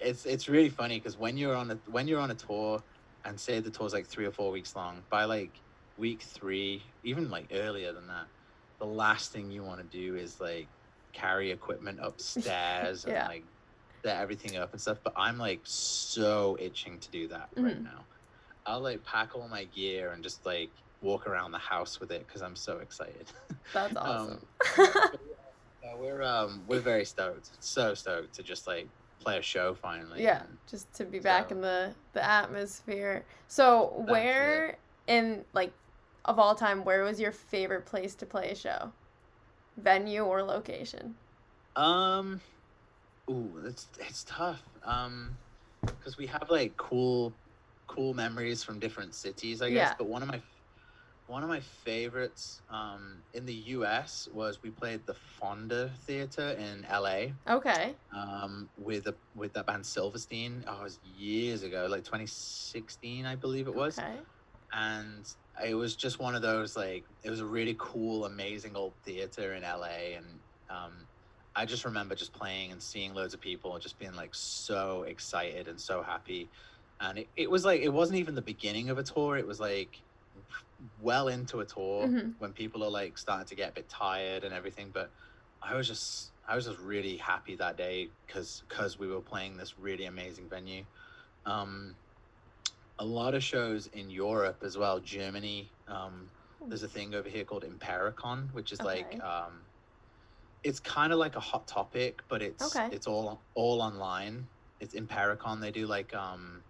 it's 0.00 0.24
it's 0.26 0.48
really 0.48 0.68
funny 0.70 0.98
because 0.98 1.16
when 1.16 1.36
you're 1.36 1.54
on 1.54 1.70
a 1.70 1.80
when 1.86 2.08
you're 2.08 2.20
on 2.20 2.30
a 2.30 2.34
tour 2.34 2.82
and 3.24 3.38
say 3.38 3.60
the 3.60 3.70
tour's 3.70 3.92
like 3.92 4.06
3 4.06 4.24
or 4.26 4.32
4 4.32 4.50
weeks 4.50 4.74
long, 4.74 5.04
by 5.10 5.24
like 5.24 5.62
week 5.96 6.22
3, 6.22 6.94
even 7.02 7.28
like 7.30 7.48
earlier 7.52 7.92
than 7.92 8.06
that, 8.06 8.28
the 8.78 8.86
last 8.86 9.30
thing 9.32 9.50
you 9.50 9.62
want 9.62 9.80
to 9.80 9.86
do 9.86 10.16
is 10.16 10.40
like 10.40 10.70
carry 11.12 11.50
equipment 11.50 11.98
upstairs 12.02 13.04
Yeah. 13.08 13.20
and 13.20 13.28
like 13.28 13.44
set 14.02 14.20
everything 14.20 14.56
up 14.56 14.72
and 14.72 14.80
stuff, 14.80 14.98
but 15.02 15.12
I'm 15.16 15.38
like 15.38 15.60
so 15.64 16.56
itching 16.60 16.98
to 17.00 17.10
do 17.10 17.28
that 17.28 17.48
right 17.56 17.76
Mhm. 17.78 17.84
now. 17.84 18.04
I'll 18.66 18.80
like 18.80 19.04
pack 19.04 19.34
all 19.34 19.48
my 19.48 19.64
gear 19.64 20.12
and 20.12 20.22
just 20.22 20.44
like 20.46 20.70
walk 21.02 21.26
around 21.26 21.52
the 21.52 21.58
house 21.58 21.98
with 22.00 22.10
it 22.10 22.26
because 22.26 22.42
I'm 22.42 22.56
so 22.56 22.78
excited. 22.78 23.26
That's 23.72 23.96
Um, 23.96 24.02
awesome. 24.06 24.46
but 24.76 25.20
yeah, 25.82 25.94
we're 25.96 26.22
um 26.22 26.62
we're 26.68 26.80
very 26.80 27.04
stoked, 27.04 27.50
so 27.60 27.94
stoked 27.94 28.34
to 28.34 28.42
just 28.42 28.66
like 28.66 28.88
play 29.18 29.38
a 29.38 29.42
show 29.42 29.74
finally. 29.74 30.22
yeah, 30.22 30.40
and- 30.42 30.56
just 30.66 30.92
to 30.94 31.04
be 31.04 31.18
back 31.18 31.48
so- 31.48 31.56
in 31.56 31.60
the 31.62 31.94
the 32.12 32.24
atmosphere. 32.24 33.24
So, 33.48 33.94
That's 33.98 34.10
where 34.10 34.76
in 35.06 35.44
like 35.52 35.72
of 36.26 36.38
all 36.38 36.54
time, 36.54 36.84
where 36.84 37.02
was 37.02 37.18
your 37.18 37.32
favorite 37.32 37.86
place 37.86 38.14
to 38.16 38.26
play 38.26 38.50
a 38.50 38.54
show? 38.54 38.92
Venue 39.76 40.24
or 40.24 40.42
location? 40.42 41.14
Um, 41.76 42.40
ooh, 43.30 43.62
it's 43.64 43.88
it's 43.98 44.24
tough. 44.24 44.62
Um, 44.82 45.38
because 45.82 46.16
we 46.16 46.26
have 46.26 46.46
like 46.50 46.76
cool, 46.76 47.38
cool 47.86 48.14
memories 48.14 48.62
from 48.62 48.78
different 48.78 49.14
cities, 49.14 49.62
I 49.62 49.70
guess. 49.70 49.90
Yeah. 49.90 49.94
But 49.98 50.08
one 50.08 50.22
of 50.22 50.28
my, 50.28 50.40
one 51.26 51.42
of 51.42 51.48
my 51.48 51.60
favorites, 51.60 52.62
um, 52.68 53.22
in 53.32 53.46
the 53.46 53.54
U.S. 53.54 54.28
was 54.32 54.60
we 54.62 54.70
played 54.70 55.06
the 55.06 55.14
Fonda 55.14 55.92
Theater 56.06 56.50
in 56.58 56.84
L.A. 56.86 57.34
Okay. 57.48 57.94
Um, 58.14 58.70
with 58.76 59.06
a 59.06 59.14
with 59.34 59.52
that 59.54 59.66
band 59.66 59.86
Silverstein. 59.86 60.64
Oh, 60.66 60.80
it 60.80 60.82
was 60.82 61.00
years 61.02 61.62
ago, 61.62 61.86
like 61.88 62.04
2016, 62.04 63.24
I 63.24 63.36
believe 63.36 63.68
it 63.68 63.74
was 63.74 63.98
Okay. 63.98 64.18
and 64.72 65.26
it 65.64 65.74
was 65.74 65.96
just 65.96 66.18
one 66.18 66.34
of 66.34 66.42
those 66.42 66.76
like 66.76 67.06
it 67.22 67.30
was 67.30 67.40
a 67.40 67.46
really 67.46 67.76
cool 67.78 68.24
amazing 68.24 68.76
old 68.76 68.96
theater 69.02 69.54
in 69.54 69.62
la 69.62 69.84
and 69.84 70.40
um, 70.68 71.08
i 71.54 71.64
just 71.64 71.84
remember 71.84 72.14
just 72.14 72.32
playing 72.32 72.72
and 72.72 72.82
seeing 72.82 73.14
loads 73.14 73.34
of 73.34 73.40
people 73.40 73.72
and 73.74 73.82
just 73.82 73.98
being 73.98 74.14
like 74.14 74.34
so 74.34 75.02
excited 75.04 75.68
and 75.68 75.80
so 75.80 76.02
happy 76.02 76.50
and 77.00 77.18
it, 77.18 77.30
it 77.36 77.50
was 77.50 77.64
like 77.64 77.80
it 77.80 77.88
wasn't 77.90 78.18
even 78.18 78.34
the 78.34 78.42
beginning 78.42 78.90
of 78.90 78.98
a 78.98 79.02
tour 79.02 79.36
it 79.36 79.46
was 79.46 79.60
like 79.60 80.04
well 80.96 81.28
into 81.28 81.60
a 81.60 81.66
tour 81.66 82.06
Mhm. 82.06 82.34
when 82.38 82.52
people 82.52 82.82
are 82.84 82.90
like 82.90 83.18
starting 83.18 83.46
to 83.46 83.54
get 83.56 83.70
a 83.70 83.74
bit 83.74 83.88
tired 83.88 84.44
and 84.44 84.54
everything 84.54 84.90
but 84.92 85.12
i 85.62 85.74
was 85.74 85.86
just 85.86 86.32
i 86.46 86.54
was 86.54 86.66
just 86.66 86.78
really 86.78 87.16
happy 87.16 87.56
that 87.56 87.76
day 87.76 88.12
because 88.26 88.62
because 88.68 88.98
we 88.98 89.08
were 89.08 89.20
playing 89.20 89.56
this 89.56 89.78
really 89.78 90.04
amazing 90.06 90.48
venue 90.48 90.84
um 91.46 91.96
a 93.00 93.06
lot 93.06 93.34
of 93.34 93.44
shows 93.44 93.88
in 93.88 94.10
Europe 94.10 94.62
as 94.64 94.78
well. 94.78 95.00
Germany. 95.00 95.76
Um, 95.88 96.32
there's 96.70 96.84
a 96.84 96.88
thing 96.88 97.14
over 97.14 97.28
here 97.30 97.44
called 97.44 97.64
Impericon, 97.64 98.52
which 98.52 98.72
is 98.72 98.80
Okay. 98.80 98.84
like 98.84 99.20
um, 99.24 99.68
it's 100.62 100.80
kind 100.80 101.12
of 101.12 101.18
like 101.18 101.36
a 101.36 101.40
hot 101.40 101.68
topic, 101.68 102.22
but 102.28 102.42
it's 102.42 102.66
Okay. 102.66 102.90
it's 102.90 103.06
all 103.06 103.48
all 103.54 103.82
online. 103.82 104.50
It's 104.80 104.94
Impericon. 104.94 105.60
They 105.60 105.72
do 105.72 105.86
like 105.86 106.14
um, 106.14 106.66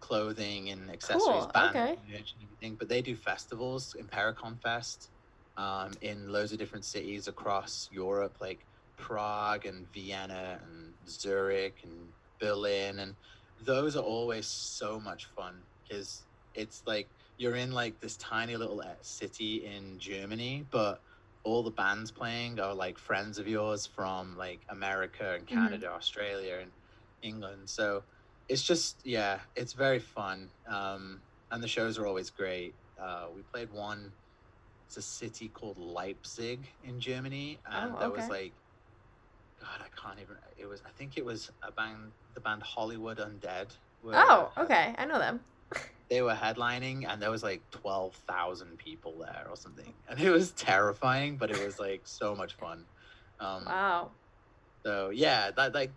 clothing 0.00 0.70
and 0.70 0.90
accessories, 0.90 1.46
Cool, 1.46 1.52
band 1.52 1.80
okay. 1.80 1.96
merch 2.08 2.34
and 2.34 2.42
everything. 2.44 2.76
But 2.76 2.88
they 2.88 3.02
do 3.02 3.16
festivals, 3.16 3.94
Impericon 3.98 4.60
Fest, 4.60 5.10
um, 5.56 5.98
in 6.02 6.28
loads 6.28 6.52
of 6.52 6.58
different 6.58 6.84
cities 6.84 7.28
across 7.28 7.88
Europe, 7.90 8.38
like 8.40 8.66
Prague 8.96 9.66
and 9.66 9.88
Vienna 9.92 10.60
and 10.62 10.96
Zurich 11.08 11.80
and 11.84 12.14
Berlin, 12.40 12.98
and 12.98 13.16
those 13.64 13.96
are 13.96 14.02
always 14.02 14.46
so 14.48 15.00
much 15.00 15.26
fun 15.26 15.66
because 15.82 16.26
it's 16.54 16.82
like 16.86 17.12
you're 17.36 17.56
in 17.56 17.72
like 17.72 18.00
this 18.00 18.16
tiny 18.16 18.56
little 18.56 18.80
uh, 18.80 18.96
city 19.02 19.64
in 19.64 19.98
Germany, 19.98 20.62
but 20.62 21.02
all 21.44 21.62
the 21.62 21.70
bands 21.70 22.10
playing 22.12 22.58
are 22.60 22.74
like 22.74 22.98
friends 22.98 23.38
of 23.38 23.48
yours 23.48 23.86
from 23.86 24.36
like 24.36 24.64
America 24.68 25.34
and 25.34 25.46
Mhm. 25.50 25.84
Canada, 25.86 25.90
Australia, 25.90 26.58
and 26.58 26.72
England. 27.22 27.68
So 27.70 28.06
it's 28.48 28.62
just 28.62 29.04
yeah, 29.04 29.42
it's 29.56 29.72
very 29.72 29.98
fun. 29.98 30.52
Um, 30.66 31.24
and 31.50 31.62
the 31.62 31.68
shows 31.68 31.98
are 31.98 32.06
always 32.06 32.30
great. 32.30 32.78
Uh, 32.98 33.28
we 33.32 33.42
played 33.42 33.70
one. 33.70 34.16
It's 34.86 34.96
a 34.96 35.02
city 35.02 35.48
called 35.48 35.78
Leipzig 35.78 36.68
in 36.80 37.00
Germany, 37.00 37.60
and 37.66 37.98
Oh, 37.98 38.00
there 38.00 38.10
was 38.10 38.28
like, 38.30 38.63
God, 39.64 39.80
I 39.80 39.88
can't 40.00 40.20
even. 40.20 40.36
It 40.56 40.66
was. 40.66 40.82
I 40.86 40.90
think 40.90 41.16
it 41.16 41.24
was 41.24 41.50
a 41.62 41.72
band. 41.72 42.12
The 42.34 42.40
band 42.40 42.62
Hollywood 42.62 43.18
Undead. 43.18 43.76
were, 44.02 44.14
Oh, 44.14 44.52
uh, 44.56 44.62
okay. 44.62 44.94
I 44.98 45.04
know 45.06 45.18
them. 45.18 45.40
they 46.10 46.20
were 46.20 46.34
headlining 46.34 47.06
and 47.08 47.20
there 47.22 47.30
was 47.30 47.42
like 47.42 47.64
12,000 47.70 48.76
people 48.78 49.18
there 49.18 49.46
or 49.48 49.56
something. 49.56 49.94
And 50.08 50.20
it 50.20 50.30
was 50.30 50.52
terrifying, 50.52 51.38
but 51.38 51.50
it 51.50 51.64
was 51.64 51.78
like 51.78 52.06
so 52.06 52.34
much 52.34 52.54
fun. 52.54 52.86
Um, 53.40 53.64
Wow. 53.66 54.12
so 54.84 55.10
yeah, 55.10 55.50
that 55.52 55.74
like 55.74 55.92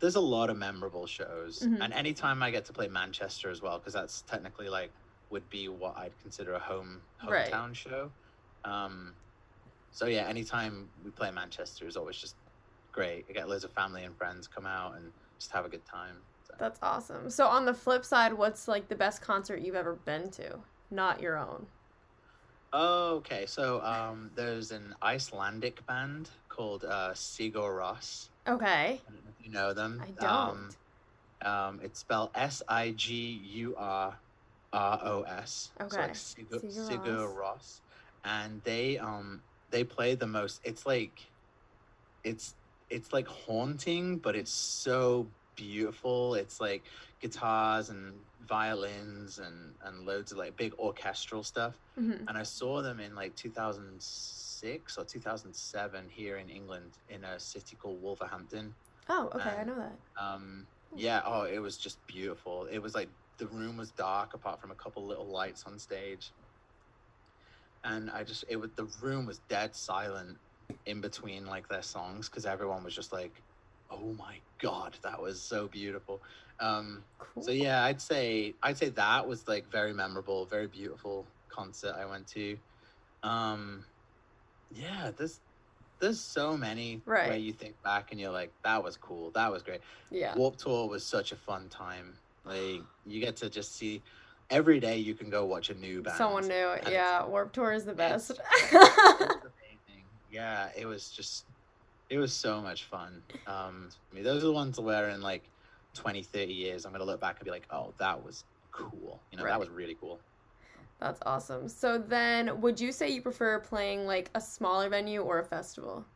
there's 0.00 0.16
a 0.16 0.20
lot 0.20 0.50
of 0.50 0.56
memorable 0.56 1.06
shows. 1.06 1.60
Mhm. 1.62 1.78
And 1.80 1.92
anytime 1.92 2.42
I 2.42 2.50
get 2.50 2.64
to 2.66 2.72
play 2.72 2.88
Manchester 2.88 3.50
as 3.50 3.62
well, 3.62 3.78
because 3.78 3.94
that's 3.94 4.22
technically 4.22 4.68
like 4.68 4.94
would 5.30 5.48
be 5.48 5.68
what 5.68 5.96
I'd 5.96 6.18
consider 6.18 6.54
a 6.54 6.58
home 6.60 7.02
Right. 7.26 7.52
hometown 7.52 7.74
show. 7.74 8.12
Um, 8.64 9.16
so 9.90 10.06
yeah, 10.06 10.26
anytime 10.26 10.90
we 11.02 11.10
play 11.12 11.30
Manchester 11.30 11.86
is 11.86 11.96
always 11.96 12.18
just 12.18 12.36
great. 12.94 13.26
I 13.28 13.32
get 13.32 13.48
loads 13.48 13.64
of 13.64 13.72
family 13.72 14.04
and 14.04 14.16
friends 14.16 14.46
come 14.46 14.66
out 14.66 14.96
and 14.96 15.12
just 15.38 15.52
have 15.52 15.66
a 15.66 15.68
good 15.68 15.84
time. 15.84 16.22
So. 16.44 16.54
That's 16.58 16.78
awesome. 16.82 17.28
So 17.28 17.46
on 17.46 17.66
the 17.66 17.74
flip 17.74 18.04
side, 18.04 18.32
what's 18.32 18.68
like 18.68 18.88
the 18.88 18.94
best 18.94 19.20
concert 19.20 19.60
you've 19.60 19.74
ever 19.74 19.94
been 19.94 20.30
to? 20.32 20.60
Not 20.90 21.20
your 21.20 21.36
own. 21.36 21.66
Okay, 22.72 23.46
so 23.46 23.80
um, 23.82 24.30
there's 24.34 24.70
an 24.72 24.94
Icelandic 25.02 25.86
band 25.86 26.30
called 26.48 26.84
uh, 26.84 27.12
Sigur 27.12 27.70
Rós. 27.80 28.30
Okay. 28.48 29.00
I 29.06 29.12
don't 29.12 29.24
know 29.24 29.30
if 29.38 29.44
you 29.44 29.52
know 29.52 29.72
them. 29.72 30.02
I 30.02 30.10
don't. 30.20 30.74
Um, 31.44 31.50
um, 31.52 31.80
it's 31.82 32.00
spelled 32.00 32.30
S 32.34 32.62
I 32.68 32.90
G 32.92 33.14
U 33.14 33.74
R 33.76 34.18
R 34.72 35.00
O 35.04 35.22
S. 35.22 35.70
So 35.76 35.84
Okay. 35.84 36.02
like 36.02 36.14
Sigur, 36.14 36.64
Sigur 36.64 37.04
Sigur. 37.04 37.34
Rós. 37.36 37.80
And 38.24 38.62
they 38.64 38.98
um 38.98 39.42
they 39.70 39.84
play 39.84 40.14
the 40.14 40.26
most 40.26 40.60
it's 40.64 40.86
like 40.86 41.20
it's 42.24 42.54
it's 42.88 43.12
like 43.12 43.26
haunting, 43.26 44.18
but 44.18 44.36
it's 44.36 44.52
so 44.52 45.34
beautiful. 45.56 46.34
It's 46.34 46.60
like 46.60 46.86
guitars 47.20 47.90
and 47.90 48.26
violins 48.40 49.38
and 49.38 49.76
and 49.82 50.04
loads 50.04 50.32
of 50.32 50.38
like 50.38 50.56
big 50.56 50.74
orchestral 50.74 51.42
stuff. 51.42 51.80
hmm 51.96 52.24
And 52.28 52.36
I 52.38 52.42
saw 52.42 52.82
them 52.82 53.00
in 53.00 53.14
like 53.14 53.36
2006 53.36 54.98
or 54.98 55.04
2007 55.04 56.08
here 56.08 56.36
in 56.38 56.48
England 56.48 56.98
in 57.08 57.24
a 57.24 57.38
city 57.38 57.76
called 57.76 58.02
Wolverhampton. 58.02 58.74
Oh, 59.08 59.30
okay. 59.34 59.50
I 59.50 59.64
know 59.64 59.76
that. 59.76 59.98
Um, 60.18 60.68
yeah, 60.96 61.22
oh, 61.24 61.42
it 61.42 61.58
was 61.58 61.76
just 61.78 62.06
beautiful. 62.06 62.66
It 62.66 62.78
was 62.78 62.94
like 62.94 63.10
the 63.38 63.48
room 63.48 63.76
was 63.76 63.92
dark 63.92 64.34
apart 64.34 64.60
from 64.60 64.70
a 64.70 64.76
couple 64.76 65.06
little 65.06 65.30
lights 65.30 65.64
on 65.66 65.78
stage. 65.78 66.32
And 67.82 68.10
I 68.10 68.24
just, 68.24 68.44
it 68.48 68.56
was, 68.56 68.70
the 68.76 68.86
room 69.02 69.26
was 69.26 69.40
dead 69.40 69.74
silent 69.76 70.38
in 70.86 71.00
between 71.00 71.46
like 71.46 71.68
their 71.68 71.82
songs 71.82 72.28
because 72.28 72.46
everyone 72.46 72.84
was 72.84 72.94
just 72.94 73.12
like, 73.12 73.32
oh 73.90 74.14
my 74.18 74.36
God, 74.58 74.96
that 75.02 75.20
was 75.20 75.40
so 75.40 75.68
beautiful. 75.68 76.20
Um, 76.60 77.02
Cool. 77.18 77.42
so 77.42 77.50
yeah, 77.50 77.82
I'd 77.84 78.00
say 78.00 78.54
I'd 78.62 78.78
say 78.78 78.90
that 78.90 79.26
was 79.26 79.48
like 79.48 79.70
very 79.70 79.92
memorable, 79.92 80.46
very 80.46 80.66
beautiful 80.66 81.26
concert 81.48 81.94
I 81.98 82.06
went 82.06 82.26
to. 82.28 82.56
Um, 83.22 83.84
yeah, 84.74 85.10
there's 85.16 85.40
there's 86.00 86.20
so 86.20 86.56
many 86.56 87.00
right. 87.06 87.28
where 87.28 87.38
you 87.38 87.52
think 87.52 87.80
back 87.82 88.10
and 88.10 88.20
you're 88.20 88.32
like, 88.32 88.52
that 88.62 88.82
was 88.82 88.96
cool, 88.96 89.30
that 89.30 89.50
was 89.50 89.62
great. 89.62 89.80
Yeah. 90.10 90.34
Warp 90.36 90.56
Tour 90.56 90.88
was 90.88 91.04
such 91.04 91.32
a 91.32 91.36
fun 91.36 91.68
time. 91.68 92.14
Like 92.44 92.82
you 93.06 93.20
get 93.20 93.36
to 93.36 93.48
just 93.48 93.76
see 93.76 94.02
every 94.50 94.78
day 94.80 94.98
you 94.98 95.14
can 95.14 95.30
go 95.30 95.44
watch 95.44 95.70
a 95.70 95.74
new 95.74 96.02
band. 96.02 96.16
Someone 96.16 96.46
new. 96.46 96.74
Yeah. 96.88 97.24
Warp 97.26 97.52
Tour 97.52 97.72
is 97.72 97.84
the 97.84 97.94
best. 97.94 98.32
Yeah, 100.44 100.72
it 100.76 100.86
was 100.86 101.10
just 101.10 101.46
it 102.10 102.18
was 102.18 102.34
so 102.36 102.60
much 102.62 102.84
fun. 102.84 103.24
Um, 103.46 103.90
I 104.12 104.14
mean, 104.14 104.24
those 104.24 104.42
are 104.44 104.48
the 104.48 104.52
ones 104.52 104.80
where 104.80 105.10
in 105.10 105.22
like 105.22 105.52
20, 105.94 106.22
30 106.22 106.54
years, 106.54 106.84
I'm 106.86 106.92
gonna 106.92 107.04
look 107.04 107.20
back 107.20 107.38
and 107.40 107.44
be 107.44 107.50
like, 107.50 107.66
oh, 107.70 107.94
that 107.98 108.22
was 108.24 108.44
cool. 108.72 109.24
You 109.32 109.38
know, 109.38 109.44
Right. 109.44 109.48
that 109.48 109.60
was 109.60 109.70
really 109.70 109.96
cool. 109.96 110.24
That's 111.00 111.20
awesome. 111.26 111.68
So 111.68 111.98
then, 111.98 112.60
would 112.60 112.80
you 112.80 112.92
say 112.92 113.10
you 113.10 113.22
prefer 113.22 113.60
playing 113.60 114.06
like 114.06 114.30
a 114.34 114.40
smaller 114.40 114.88
venue 114.88 115.22
or 115.22 115.38
a 115.38 115.44
festival? 115.44 116.06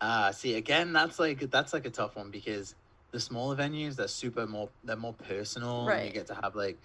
Ah, 0.00 0.30
see, 0.32 0.54
again, 0.54 0.92
that's 0.92 1.18
like 1.18 1.38
that's 1.50 1.72
like 1.72 1.86
a 1.86 1.90
tough 1.90 2.16
one 2.16 2.30
because 2.30 2.74
the 3.12 3.20
smaller 3.20 3.56
venues, 3.56 3.96
they're 3.96 4.08
super 4.08 4.46
more, 4.46 4.72
they're 4.82 4.96
more 4.96 5.14
personal. 5.14 5.90
and 5.92 5.96
Right. 5.96 6.06
You 6.06 6.12
get 6.12 6.26
to 6.28 6.34
have 6.42 6.56
like, 6.56 6.82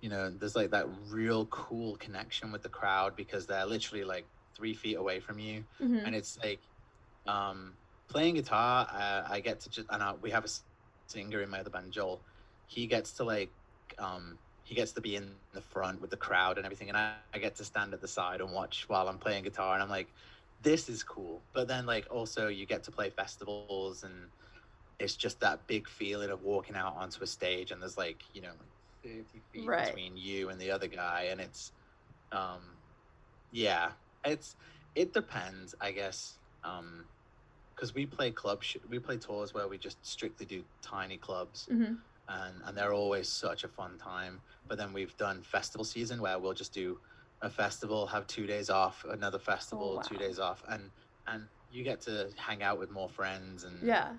you 0.00 0.08
know, 0.08 0.30
there's 0.30 0.56
like 0.56 0.70
that 0.70 0.88
real 0.88 1.46
cool 1.46 1.96
connection 1.96 2.50
with 2.52 2.62
the 2.62 2.68
crowd 2.68 3.14
because 3.16 3.46
they're 3.46 3.66
literally 3.66 4.04
like 4.04 4.28
three 4.56 4.74
feet 4.74 4.96
away 4.96 5.20
from 5.20 5.38
you. 5.38 5.66
hmm 5.80 6.14
and 6.14 6.14
it's 6.14 6.38
like 6.44 6.68
um 7.26 7.78
playing 8.08 8.34
guitar 8.36 8.86
uh, 8.92 9.24
i 9.30 9.40
get 9.40 9.60
to 9.60 9.70
just 9.70 9.88
and 9.90 10.02
I, 10.02 10.14
we 10.14 10.30
have 10.32 10.44
a 10.44 10.48
singer 10.48 11.42
in 11.42 11.50
my 11.50 11.60
other 11.60 11.70
band 11.70 11.92
joel. 11.92 12.24
He 12.66 12.86
gets 12.86 13.14
to 13.14 13.24
like 13.24 13.54
um 13.98 14.50
he 14.64 14.74
gets 14.74 14.92
to 14.94 15.12
be 15.12 15.30
in 15.32 15.48
the 15.52 15.60
front 15.62 16.00
with 16.00 16.10
the 16.10 16.16
crowd 16.16 16.58
and 16.58 16.66
everything. 16.66 16.88
And 16.90 16.98
I, 16.98 17.20
I 17.34 17.38
get 17.38 17.56
to 17.56 17.64
stand 17.64 17.94
at 17.94 18.00
the 18.00 18.08
side 18.08 18.40
and 18.40 18.52
watch 18.52 18.84
while 18.88 19.08
i'm 19.08 19.18
playing 19.18 19.44
guitar. 19.44 19.74
And 19.74 19.82
i'm 19.82 19.88
like 19.90 20.12
this 20.60 20.88
is 20.88 21.02
cool. 21.04 21.46
But 21.52 21.68
then 21.68 21.86
like 21.86 22.06
also 22.10 22.48
you 22.48 22.66
get 22.66 22.84
to 22.84 22.90
play 22.92 23.10
festivals 23.10 24.02
and 24.02 24.30
it's 24.98 25.16
just 25.16 25.40
that 25.40 25.66
big 25.66 25.88
feeling 25.88 26.30
of 26.30 26.42
walking 26.42 26.76
out 26.76 26.96
onto 26.96 27.22
a 27.22 27.26
stage 27.26 27.70
and 27.70 27.82
there's 27.82 27.96
like 27.98 28.22
you 28.32 28.40
know 28.42 28.52
like 28.58 28.72
30 29.02 29.40
feet 29.40 29.76
Right. 29.76 29.76
between 29.76 30.16
you 30.16 30.48
and 30.50 30.60
the 30.60 30.70
other 30.70 30.88
guy. 30.88 31.28
And 31.30 31.40
it's 31.40 31.72
um 32.32 32.78
yeah 33.50 33.92
it's 34.26 34.56
it 34.94 35.12
depends 35.12 35.74
i 35.80 35.92
guess 35.92 36.38
um 36.64 37.06
because 37.74 37.94
we 37.94 38.06
play 38.06 38.30
club 38.30 38.62
sh- 38.62 38.76
we 38.88 38.98
play 38.98 39.18
tours 39.18 39.54
where 39.54 39.68
we 39.68 39.78
just 39.78 40.04
strictly 40.06 40.46
do 40.46 40.64
tiny 40.82 41.18
clubs 41.18 41.68
hmm 41.68 41.94
and 42.28 42.62
and 42.64 42.76
they're 42.76 42.92
always 42.94 43.28
such 43.28 43.64
a 43.64 43.68
fun 43.68 43.98
time 43.98 44.42
but 44.68 44.78
then 44.78 44.92
we've 44.92 45.16
done 45.16 45.42
festival 45.42 45.84
season 45.84 46.20
where 46.20 46.38
we'll 46.38 46.54
just 46.54 46.74
do 46.74 46.98
a 47.42 47.50
festival 47.50 48.06
have 48.06 48.26
two 48.26 48.46
days 48.46 48.70
off 48.70 49.04
another 49.10 49.38
festival 49.38 50.00
two 50.00 50.16
wow. 50.16 50.20
days 50.20 50.38
off 50.38 50.64
and 50.68 50.90
and 51.26 51.48
you 51.68 51.84
get 51.84 52.00
to 52.00 52.30
hang 52.36 52.62
out 52.62 52.78
with 52.78 52.90
more 52.90 53.08
friends 53.08 53.64
and 53.64 53.86
Yeah. 53.86 54.14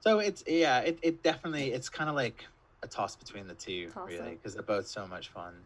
so 0.00 0.18
it's 0.18 0.42
yeah 0.46 0.80
it, 0.80 0.98
it 1.02 1.22
definitely 1.22 1.72
it's 1.72 1.88
kind 1.88 2.10
of 2.10 2.16
like 2.16 2.46
a 2.82 2.88
toss 2.88 3.16
between 3.16 3.46
the 3.46 3.54
two 3.54 3.90
Toss 3.92 4.08
really 4.08 4.32
because 4.32 4.54
they're 4.54 4.62
both 4.62 4.88
so 4.88 5.06
much 5.06 5.28
fun 5.28 5.64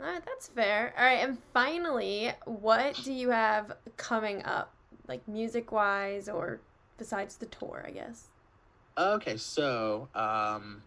All 0.00 0.06
right, 0.06 0.24
that's 0.24 0.48
fair. 0.48 0.92
All 0.96 1.04
right, 1.04 1.20
and 1.20 1.38
finally, 1.52 2.32
what 2.46 3.00
do 3.02 3.12
you 3.12 3.30
have 3.30 3.76
coming 3.96 4.42
up, 4.44 4.76
like 5.06 5.26
music 5.28 5.70
wise, 5.72 6.28
or 6.28 6.62
besides 6.98 7.36
the 7.36 7.46
tour? 7.46 7.84
I 7.86 7.90
guess. 7.92 8.30
Okay, 8.96 9.36
so 9.36 10.08
um, 10.14 10.84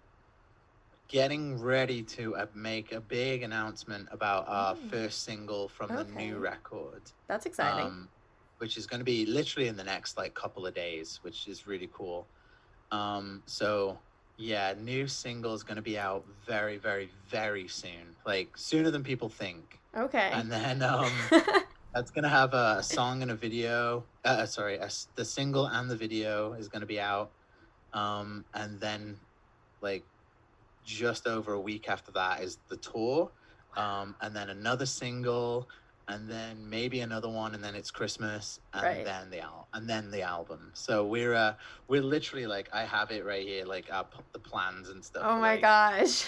getting 1.08 1.58
ready 1.60 2.04
to 2.04 2.36
uh, 2.36 2.48
make 2.54 2.92
a 2.92 3.00
big 3.02 3.44
announcement 3.44 4.08
about 4.12 4.46
our 4.48 4.76
Mm. 4.76 4.90
first 4.90 5.24
single 5.24 5.68
from 5.70 5.94
the 5.94 6.04
new 6.04 6.38
Okay. 6.38 6.40
record, 6.40 7.12
That's 7.28 7.46
exciting. 7.46 7.88
um, 7.88 8.10
which 8.58 8.78
is 8.78 8.88
going 8.88 9.00
to 9.00 9.06
be 9.06 9.26
literally 9.26 9.68
in 9.68 9.78
the 9.78 9.84
next 9.84 10.18
like 10.18 10.34
couple 10.36 10.66
of 10.66 10.74
days, 10.74 11.20
which 11.24 11.48
is 11.48 11.68
really 11.68 11.90
cool. 11.94 12.30
Um, 12.92 13.44
so 13.48 14.00
yeah, 14.38 14.74
new 14.80 15.08
single 15.08 15.54
is 15.54 15.64
going 15.64 15.78
to 15.78 15.82
be 15.82 15.98
out 15.98 16.24
very, 16.46 16.78
very, 16.78 17.10
very 17.28 17.68
soon, 17.68 18.16
like 18.26 18.56
sooner 18.56 18.92
than 18.92 19.04
people 19.04 19.30
think. 19.30 19.80
okay. 19.96 20.30
And 20.32 20.52
then 20.52 20.84
um, 20.84 21.12
that's 21.94 22.12
gonna 22.12 22.30
have 22.30 22.54
a, 22.54 22.84
song 22.84 23.24
and 23.24 23.32
a 23.32 23.36
video. 23.36 24.04
Uh, 24.24 24.46
sorry, 24.46 24.78
a 24.78 24.90
the 25.16 25.26
single 25.26 25.66
and 25.66 25.90
the 25.90 25.96
video 25.96 26.54
is 26.54 26.68
gonna 26.68 26.86
be 26.86 27.00
out, 27.00 27.32
um, 27.94 28.46
and 28.54 28.80
then 28.80 29.18
like 29.82 30.04
just 30.86 31.26
over 31.26 31.54
a 31.54 31.60
week 31.60 31.90
after 31.90 32.12
that 32.12 32.44
is 32.44 32.60
the 32.70 32.78
tour, 32.78 33.32
um, 33.76 34.16
and 34.22 34.36
then 34.36 34.50
another 34.50 34.86
single, 34.86 35.68
and 36.08 36.30
then 36.30 36.70
maybe 36.70 37.02
another 37.02 37.30
one, 37.30 37.54
and 37.56 37.64
then 37.64 37.76
it's 37.76 37.92
Christmas, 37.92 38.60
and 38.74 38.84
Right. 38.84 39.06
then 39.06 39.30
the 39.30 39.42
al- 39.42 39.68
and 39.74 39.90
then 39.90 40.12
the 40.12 40.22
album. 40.24 40.72
So 40.76 41.06
we're 41.06 41.34
uh, 41.34 41.56
we're 41.88 42.04
literally 42.04 42.48
like 42.48 42.70
I 42.74 42.86
have 42.86 43.12
it 43.12 43.26
right 43.26 43.46
here, 43.46 43.66
like 43.66 43.88
our, 43.92 44.08
the 44.34 44.40
plans 44.40 44.90
and 44.90 45.04
stuff. 45.04 45.24
oh 45.26 45.40
my 45.40 45.54
like, 45.54 45.62
gosh. 45.62 46.26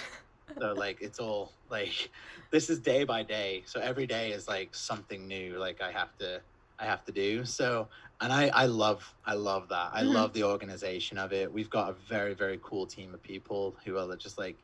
so 0.60 0.74
like 0.74 0.98
it's 1.02 1.20
all 1.20 1.54
like 1.70 2.12
this 2.52 2.70
is 2.70 2.80
day 2.80 3.04
by 3.04 3.24
day 3.24 3.64
so 3.66 3.80
every 3.80 4.08
day 4.08 4.32
is 4.32 4.48
like 4.48 4.74
something 4.76 5.28
new 5.28 5.58
like 5.58 5.80
i 5.82 5.92
have 5.92 6.16
to 6.18 6.42
i 6.80 6.86
have 6.86 7.04
to 7.06 7.12
do 7.12 7.46
so 7.46 7.88
and 8.22 8.34
i 8.34 8.48
i 8.50 8.66
love 8.66 9.14
i 9.26 9.34
love 9.34 9.70
that 9.70 9.92
i 9.94 10.02
Mhm. 10.02 10.14
love 10.14 10.34
the 10.34 10.44
organization 10.44 11.18
of 11.18 11.32
it 11.34 11.52
we've 11.52 11.70
got 11.70 11.90
a 11.90 11.94
very 11.94 12.34
very 12.34 12.60
cool 12.64 12.88
team 12.88 13.14
of 13.14 13.22
people 13.22 13.78
who 13.86 13.98
are 13.98 14.16
just 14.18 14.38
like 14.38 14.64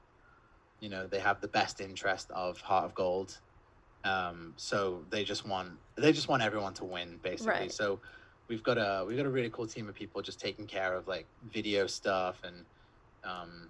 you 0.80 0.89
know 0.89 1.08
they 1.08 1.19
have 1.19 1.39
the 1.41 1.47
best 1.47 1.80
interest 1.80 2.30
of 2.32 2.60
heart 2.62 2.86
of 2.86 2.95
gold 2.95 3.39
um 4.06 4.54
so 4.56 5.04
they 5.10 5.24
just 5.24 5.46
want 5.48 5.70
they 5.96 6.12
just 6.12 6.28
want 6.28 6.41
everyone 6.41 6.74
to 6.74 6.86
win 6.86 7.20
basically 7.24 7.52
Right. 7.54 7.72
so 7.72 8.00
we've 8.48 8.63
got 8.63 8.78
a 8.78 9.04
we've 9.06 9.18
got 9.18 9.26
a 9.26 9.30
really 9.30 9.50
cool 9.50 9.68
team 9.68 9.89
of 9.89 9.96
people 9.96 10.22
just 10.22 10.39
taking 10.39 10.68
care 10.68 10.94
of 10.94 11.08
like 11.08 11.26
video 11.52 11.88
stuff 11.88 12.41
and 12.44 12.65
um 13.24 13.70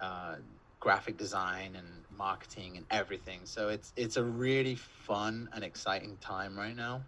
uh 0.00 0.36
graphic 0.80 1.16
design 1.18 1.76
and 1.76 1.86
marketing 2.16 2.76
and 2.76 2.86
everything. 2.90 3.40
So 3.44 3.68
it's 3.68 3.92
it's 3.96 4.16
a 4.16 4.24
really 4.24 4.74
fun 4.74 5.48
and 5.54 5.62
exciting 5.62 6.16
time 6.20 6.56
right 6.56 6.74
now. 6.76 7.02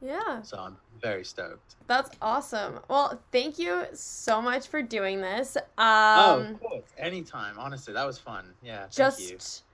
Yeah. 0.00 0.42
So 0.42 0.56
I'm 0.58 0.76
very 1.00 1.24
stoked. 1.24 1.74
That's 1.88 2.10
awesome. 2.22 2.78
Well, 2.88 3.20
thank 3.32 3.58
you 3.58 3.86
so 3.92 4.40
much 4.40 4.68
for 4.68 4.82
doing 4.82 5.20
this. 5.20 5.56
Um, 5.56 5.64
oh, 5.78 6.46
of 6.50 6.60
course. 6.60 6.84
Anytime. 6.96 7.58
Honestly, 7.58 7.92
that 7.92 8.06
was 8.06 8.18
fun. 8.18 8.54
Yeah. 8.62 8.86
Just 8.90 9.64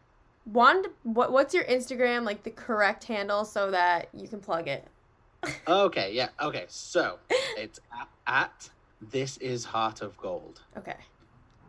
one. 0.44 0.84
What 1.02 1.32
What's 1.32 1.54
your 1.54 1.64
Instagram 1.64 2.24
like 2.24 2.42
the 2.42 2.50
correct 2.50 3.04
handle 3.04 3.44
so 3.44 3.70
that 3.70 4.08
you 4.14 4.28
can 4.28 4.40
plug 4.40 4.68
it? 4.68 4.86
okay. 5.68 6.12
Yeah. 6.12 6.28
Okay. 6.40 6.64
So 6.68 7.18
it's 7.30 7.80
at, 7.92 8.08
at 8.26 8.70
this 9.10 9.36
is 9.38 9.64
heart 9.64 10.02
of 10.02 10.16
gold. 10.16 10.62
Okay. 10.76 10.96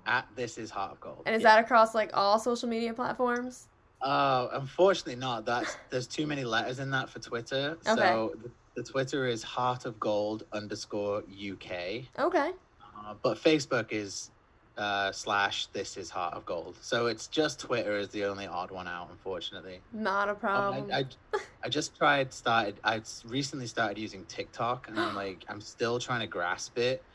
At 0.05 0.27
this 0.35 0.57
is 0.57 0.69
heart 0.69 0.91
of 0.91 0.99
gold. 0.99 1.23
And 1.25 1.35
is 1.35 1.41
yeah. 1.41 1.55
that 1.55 1.65
across 1.65 1.95
like 1.95 2.11
all 2.13 2.39
social 2.39 2.69
media 2.69 2.93
platforms? 2.93 3.67
Uh, 4.01 4.49
unfortunately 4.53 5.15
not. 5.15 5.45
That's 5.45 5.77
there's 5.89 6.07
too 6.07 6.27
many 6.27 6.43
letters 6.43 6.79
in 6.79 6.91
that 6.91 7.09
for 7.09 7.19
Twitter. 7.19 7.77
Okay. 7.87 7.95
So 7.95 8.33
the, 8.43 8.51
the 8.75 8.83
Twitter 8.83 9.25
is 9.25 9.41
heart 9.41 9.85
of 9.85 9.99
gold 9.99 10.45
underscore 10.53 11.19
UK. 11.19 12.03
Okay. 12.19 12.51
Uh, 12.97 13.13
but 13.21 13.37
Facebook 13.37 13.91
is 13.91 14.31
uh, 14.77 15.11
slash 15.11 15.67
this 15.67 15.97
is 15.97 16.09
heart 16.09 16.33
of 16.33 16.45
gold. 16.45 16.77
So 16.81 17.07
it's 17.07 17.27
just 17.27 17.59
Twitter 17.59 17.97
is 17.97 18.09
the 18.09 18.25
only 18.25 18.47
odd 18.47 18.71
one 18.71 18.87
out, 18.87 19.09
unfortunately. 19.11 19.83
Not 19.91 20.27
a 20.27 20.31
Um, 20.31 20.37
problem. 20.37 20.91
I, 20.91 20.99
I, 20.99 21.39
I 21.65 21.69
just 21.69 21.95
tried 21.95 22.33
started. 22.33 22.79
I 22.83 23.01
recently 23.23 23.67
started 23.67 23.97
using 23.97 24.25
TikTok, 24.25 24.87
and 24.87 24.99
I'm 24.99 25.15
like 25.15 25.43
I'm 25.47 25.61
still 25.61 25.99
trying 25.99 26.21
to 26.21 26.27
grasp 26.27 26.77
it. 26.77 27.05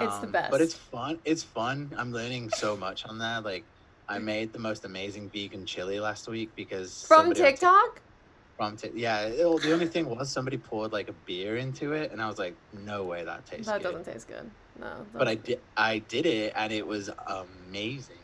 It's 0.00 0.18
the 0.18 0.26
Um, 0.26 0.32
best. 0.32 0.50
But 0.50 0.60
it's 0.60 0.74
fun. 0.74 1.20
It's 1.24 1.42
fun. 1.42 1.92
I'm 1.96 2.12
learning 2.12 2.50
so 2.50 2.76
much 2.76 3.04
on 3.06 3.18
there. 3.18 3.40
Like 3.40 3.66
I 4.08 4.18
made 4.18 4.52
the 4.52 4.58
most 4.58 4.84
amazing 4.84 5.30
vegan 5.30 5.66
chili 5.66 6.00
last 6.00 6.26
week 6.28 6.54
because 6.56 7.04
From 7.06 7.24
somebody 7.24 7.40
on 7.40 7.46
Tik- 7.46 7.54
TikTok? 7.60 8.02
from 8.56 8.76
Tik- 8.76 8.92
yeah. 8.94 9.20
it- 9.26 9.62
the 9.62 9.72
only 9.72 9.86
thing 9.88 10.06
was 10.08 10.32
somebody 10.32 10.58
poured 10.58 10.92
like 10.92 11.08
a 11.08 11.12
beer 11.12 11.56
into 11.56 11.92
it, 11.92 12.12
and 12.12 12.20
I 12.22 12.26
was 12.28 12.38
like, 12.38 12.56
no 12.72 13.04
way 13.04 13.24
that 13.24 13.46
tastes 13.46 13.66
That 13.70 13.82
good. 13.82 13.92
doesn't 13.92 14.04
taste 14.12 14.26
good. 14.26 14.50
No. 14.80 15.06
But 15.12 15.28
I 15.28 15.34
did. 15.34 15.60
I 15.76 15.98
did 15.98 16.26
it, 16.26 16.52
and 16.56 16.72
it 16.72 16.86
was 16.86 17.10
amazing. 17.26 18.16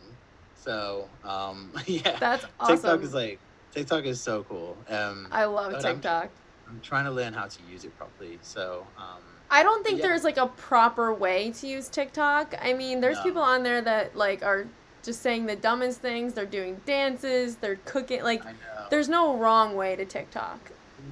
So 0.57 1.09
um, 1.25 1.71
yeah. 1.87 2.16
That's 2.19 2.45
awesome. 2.59 2.77
TikTok 2.77 3.03
is 3.03 3.14
like 3.14 3.38
TikTok 3.73 4.05
is 4.05 4.21
so 4.21 4.45
cool. 4.49 4.77
Um, 4.88 5.29
I 5.31 5.45
love 5.45 5.73
but 5.73 5.85
I'm- 5.85 5.95
TikTok. 5.97 6.31
I'm 6.69 6.81
trying 6.81 7.05
to 7.05 7.12
learn 7.12 7.33
how 7.33 7.47
to 7.47 7.59
use 7.71 7.85
it 7.85 7.97
properly. 7.97 8.40
So 8.42 8.85
um, 8.99 9.21
I 9.53 9.62
don't 9.62 9.85
think 9.87 10.01
Yeah. 10.01 10.09
there's 10.09 10.25
like 10.25 10.37
a 10.37 10.49
proper 10.49 11.14
way 11.14 11.53
to 11.53 11.66
use 11.69 11.88
TikTok. 11.88 12.57
I 12.61 12.73
mean, 12.73 13.01
there's 13.01 13.19
No. 13.19 13.23
people 13.23 13.42
on 13.42 13.62
there 13.62 13.81
that 13.83 14.16
like 14.16 14.42
are 14.42 14.66
just 15.05 15.23
saying 15.23 15.47
the 15.47 15.55
dumbest 15.55 16.01
things. 16.01 16.33
They're 16.35 16.45
doing 16.45 16.81
dances. 16.85 17.55
They're 17.57 17.79
cooking. 17.85 18.25
Like, 18.25 18.42
there's 18.90 19.09
no 19.09 19.37
wrong 19.37 19.77
way 19.77 19.95
to 19.95 20.05
TikTok. 20.05 20.59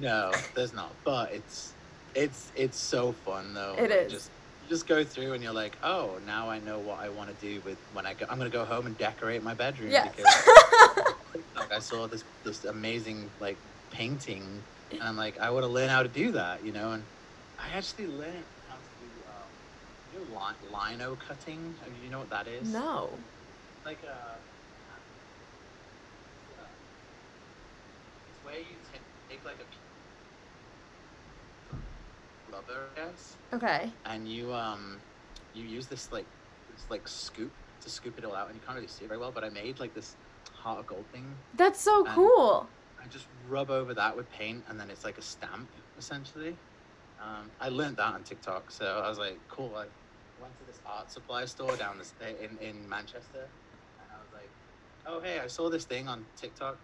No, 0.01 0.33
there's 0.55 0.73
not. 0.73 0.91
But 1.05 1.31
it's 1.31 1.71
it's 2.15 2.51
it's 2.57 2.77
so 2.77 3.13
fun 3.13 3.53
though. 3.53 3.75
It 3.77 3.83
Like, 3.83 3.91
is. 3.91 4.11
Just 4.11 4.31
just 4.69 4.87
go 4.87 5.03
through 5.03 5.33
and 5.33 5.43
you're 5.43 5.53
like, 5.53 5.77
oh, 5.83 6.19
now 6.23 6.49
I 6.49 6.59
know 6.59 6.79
what 6.79 6.99
I 6.99 7.09
want 7.09 7.29
to 7.29 7.35
do 7.35 7.61
with 7.61 7.79
when 7.91 8.05
I 8.05 8.13
go. 8.13 8.25
I'm 8.29 8.37
gonna 8.37 8.49
go 8.49 8.65
home 8.65 8.85
and 8.87 8.97
decorate 8.97 9.43
my 9.43 9.53
bedroom 9.53 9.91
Yes. 9.91 10.09
because 10.15 10.25
like, 11.55 11.71
I 11.71 11.79
saw 11.79 12.07
this 12.07 12.23
this 12.43 12.63
amazing 12.65 13.31
like 13.39 13.59
painting, 13.91 14.63
and 14.91 15.01
I'm 15.01 15.17
like, 15.17 15.37
I 15.39 15.51
want 15.51 15.63
to 15.63 15.69
learn 15.69 15.89
how 15.89 16.03
to 16.03 16.09
do 16.09 16.31
that, 16.33 16.63
you 16.63 16.71
know. 16.71 16.91
And 16.91 17.05
I 17.57 17.69
actually 17.77 18.07
learned 18.07 18.45
how 18.67 18.77
to 18.77 18.89
do 18.99 19.05
um, 19.27 19.51
you 20.11 20.19
know, 20.19 20.25
li- 20.25 20.69
lino 20.91 21.15
cutting. 21.15 21.77
Uh, 21.85 21.89
You 21.89 22.09
know 22.09 22.19
what 22.19 22.29
that 22.31 22.47
is? 22.47 22.71
no. 22.73 23.19
like 23.85 24.03
a. 24.03 24.41
It's 28.27 28.43
where 28.43 28.57
you 28.59 28.77
ta- 28.91 28.99
take 29.29 29.45
like 29.45 29.59
a 29.61 29.67
rubber, 32.51 32.87
I 32.95 32.99
guess, 33.05 33.35
Okay. 33.53 33.91
and 34.05 34.27
you 34.27 34.53
um, 34.53 34.97
you 35.53 35.63
use 35.63 35.87
this 35.87 36.11
like 36.11 36.25
this 36.73 36.85
like 36.89 37.07
scoop 37.07 37.51
to 37.81 37.89
scoop 37.89 38.17
it 38.17 38.25
all 38.25 38.35
out, 38.35 38.47
and 38.47 38.55
you 38.55 38.61
can't 38.65 38.75
really 38.75 38.87
see 38.87 39.05
it 39.05 39.07
very 39.07 39.19
well. 39.19 39.31
But 39.31 39.43
I 39.43 39.49
made 39.49 39.79
like 39.79 39.93
this 39.93 40.15
heart 40.53 40.79
of 40.79 40.87
gold 40.87 41.05
thing. 41.11 41.25
That's 41.55 41.79
so 41.79 42.03
cool. 42.05 42.67
I 43.03 43.07
just 43.07 43.27
rub 43.49 43.69
over 43.69 43.93
that 43.93 44.15
with 44.15 44.29
paint, 44.31 44.63
and 44.69 44.79
then 44.79 44.89
it's 44.89 45.03
like 45.03 45.17
a 45.17 45.21
stamp 45.21 45.69
essentially. 45.97 46.55
Um, 47.21 47.49
I 47.61 47.69
learned 47.69 47.97
that 47.97 48.13
on 48.13 48.23
TikTok, 48.23 48.69
so 48.71 49.01
I 49.03 49.07
was 49.09 49.17
like, 49.17 49.37
cool. 49.49 49.71
I 49.75 49.85
went 50.41 50.57
to 50.59 50.65
this 50.67 50.79
art 50.85 51.09
supply 51.11 51.45
store 51.45 51.75
down 51.77 51.97
this 51.97 52.13
in 52.21 52.57
in 52.57 52.87
Manchester, 52.89 53.47
and 53.99 54.09
I 54.11 54.17
was 54.19 54.31
like, 54.33 54.49
oh 55.07 55.19
hey, 55.21 55.39
I 55.39 55.47
saw 55.47 55.69
this 55.69 55.85
thing 55.85 56.07
on 56.07 56.25
TikTok, 56.35 56.77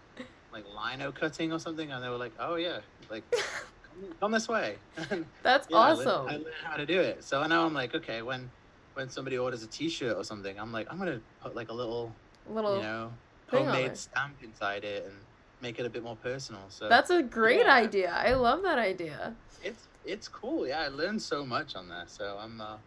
like 0.54 0.63
lino 0.65 1.12
cutting 1.12 1.52
or 1.52 1.60
something, 1.60 1.91
and 1.91 2.04
they 2.04 2.10
were 2.10 2.17
like, 2.17 2.34
oh 2.39 2.56
yeah, 2.56 2.80
like 3.10 3.24
come, 4.19 4.32
this 4.32 4.47
way. 4.47 4.75
That's 5.43 5.67
yeah, 5.69 5.77
I 5.77 5.91
learned- 5.93 6.08
awesome. 6.10 6.27
I 6.27 6.32
learned 6.34 6.45
how 6.63 6.77
to 6.77 6.86
do 6.86 6.99
it. 6.99 7.23
So 7.23 7.45
now 7.47 7.65
I'm 7.65 7.73
like, 7.73 7.95
okay, 7.95 8.21
when 8.21 8.49
when 8.93 9.10
somebody 9.10 9.38
orders 9.38 9.63
a 9.63 9.67
T-shirt 9.67 10.17
or 10.17 10.23
something, 10.23 10.60
I'm 10.60 10.71
like, 10.71 10.88
I'm 10.91 10.97
gonna 10.97 11.21
put 11.41 11.56
like 11.56 11.69
a 11.69 11.73
little, 11.73 12.13
Little. 12.49 12.75
you 12.77 12.82
know, 12.84 13.12
homemade 13.49 13.95
stamp 13.95 14.36
inside 14.43 14.84
it 14.84 15.06
and 15.06 15.13
make 15.62 15.80
it 15.80 15.86
a 15.86 15.89
bit 15.89 16.04
more 16.04 16.17
personal. 16.17 16.62
So 16.69 16.89
That's 16.89 17.10
a 17.10 17.23
great 17.23 17.65
Yeah. 17.65 17.75
idea. 17.75 18.12
I 18.12 18.34
love 18.34 18.63
that 18.63 18.77
idea. 18.80 19.34
it's 19.63 19.88
it's 20.04 20.27
cool. 20.27 20.67
Yeah, 20.67 20.82
I 20.82 20.88
learned 20.88 21.21
so 21.21 21.45
much 21.45 21.75
on 21.75 21.88
that. 21.89 22.10
so 22.10 22.38
I'm 22.41 22.60
uh, 22.60 22.77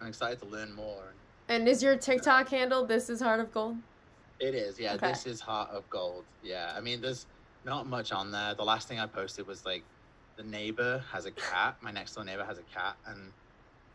I'm 0.00 0.06
excited 0.08 0.38
to 0.40 0.46
learn 0.46 0.72
more. 0.74 1.02
And 1.48 1.66
is 1.66 1.82
your 1.82 1.96
TikTok 1.96 2.48
handle 2.50 2.84
This 2.84 3.08
Is 3.08 3.20
Heart 3.22 3.40
of 3.40 3.52
Gold? 3.52 3.76
It 4.38 4.54
is, 4.54 4.78
yeah. 4.78 4.94
Okay. 4.94 5.08
This 5.08 5.26
is 5.26 5.40
Heart 5.40 5.70
of 5.70 5.88
Gold. 5.90 6.24
Yeah, 6.44 6.72
I 6.76 6.80
mean, 6.80 7.00
there's 7.00 7.26
not 7.64 7.86
much 7.88 8.12
on 8.12 8.30
there. 8.30 8.54
The 8.54 8.64
last 8.64 8.86
thing 8.86 9.00
I 9.00 9.06
posted 9.06 9.46
was 9.48 9.64
like, 9.64 9.82
the 10.38 10.44
neighbor 10.44 11.04
has 11.12 11.26
a 11.26 11.32
cat. 11.32 11.76
My 11.82 11.90
next 11.90 12.14
door 12.14 12.24
neighbor 12.24 12.44
has 12.44 12.58
a 12.58 12.62
cat, 12.74 12.96
and 13.06 13.32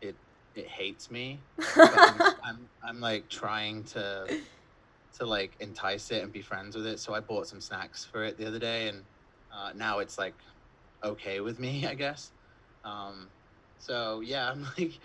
it 0.00 0.14
it 0.54 0.68
hates 0.68 1.10
me. 1.10 1.38
I'm, 1.74 2.20
I'm 2.44 2.68
I'm 2.84 3.00
like 3.00 3.28
trying 3.28 3.82
to 3.84 4.26
to 5.18 5.26
like 5.26 5.52
entice 5.58 6.10
it 6.10 6.22
and 6.22 6.32
be 6.32 6.42
friends 6.42 6.76
with 6.76 6.86
it. 6.86 7.00
So 7.00 7.14
I 7.14 7.20
bought 7.20 7.48
some 7.48 7.60
snacks 7.60 8.04
for 8.04 8.22
it 8.22 8.38
the 8.38 8.46
other 8.46 8.58
day, 8.58 8.88
and 8.88 9.02
uh, 9.52 9.72
now 9.74 9.98
it's 9.98 10.18
like 10.18 10.34
okay 11.02 11.40
with 11.40 11.58
me, 11.58 11.86
I 11.88 11.94
guess. 11.94 12.30
Um, 12.84 13.28
so 13.78 14.20
yeah, 14.20 14.50
I'm 14.50 14.66
like, 14.78 14.98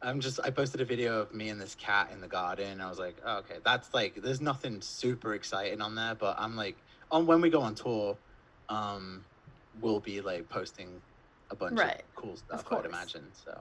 I'm 0.00 0.20
just 0.20 0.38
I 0.44 0.50
posted 0.50 0.80
a 0.80 0.84
video 0.84 1.20
of 1.20 1.34
me 1.34 1.48
and 1.48 1.60
this 1.60 1.74
cat 1.74 2.10
in 2.12 2.20
the 2.20 2.28
garden. 2.28 2.80
I 2.80 2.88
was 2.88 3.00
like, 3.00 3.16
oh, 3.24 3.38
okay, 3.38 3.56
that's 3.64 3.92
like, 3.92 4.22
there's 4.22 4.40
nothing 4.40 4.80
super 4.80 5.34
exciting 5.34 5.80
on 5.80 5.96
there, 5.96 6.14
but 6.14 6.36
I'm 6.38 6.56
like, 6.56 6.76
on 7.10 7.26
when 7.26 7.40
we 7.40 7.50
go 7.50 7.60
on 7.60 7.74
tour, 7.74 8.16
um, 8.68 9.24
we'll 9.80 10.00
be 10.00 10.20
like 10.20 10.48
posting 10.48 10.88
a 11.50 11.56
bunch 11.56 11.78
Right. 11.78 12.02
of 12.02 12.14
cool 12.14 12.36
stuff. 12.36 12.60
I'd 12.60 12.64
course. 12.66 12.86
imagine. 12.86 13.24
So 13.44 13.58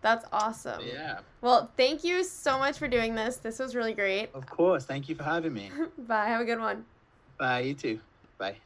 That's 0.00 0.26
awesome. 0.32 0.82
yeah, 0.84 1.20
Well, 1.40 1.70
thank 1.76 2.02
you 2.02 2.24
so 2.24 2.58
much 2.58 2.76
for 2.78 2.88
doing 2.88 3.14
this. 3.14 3.36
This 3.36 3.58
was 3.60 3.76
really 3.76 3.94
great. 3.94 4.30
of 4.34 4.46
course. 4.46 4.84
Thank 4.84 5.08
you 5.08 5.14
for 5.14 5.22
having 5.22 5.52
me. 5.54 5.70
Bye. 5.98 6.26
Have 6.26 6.40
a 6.40 6.44
good 6.44 6.58
one. 6.58 6.84
Bye. 7.38 7.60
You 7.60 7.74
too. 7.74 8.00
Bye. 8.38 8.56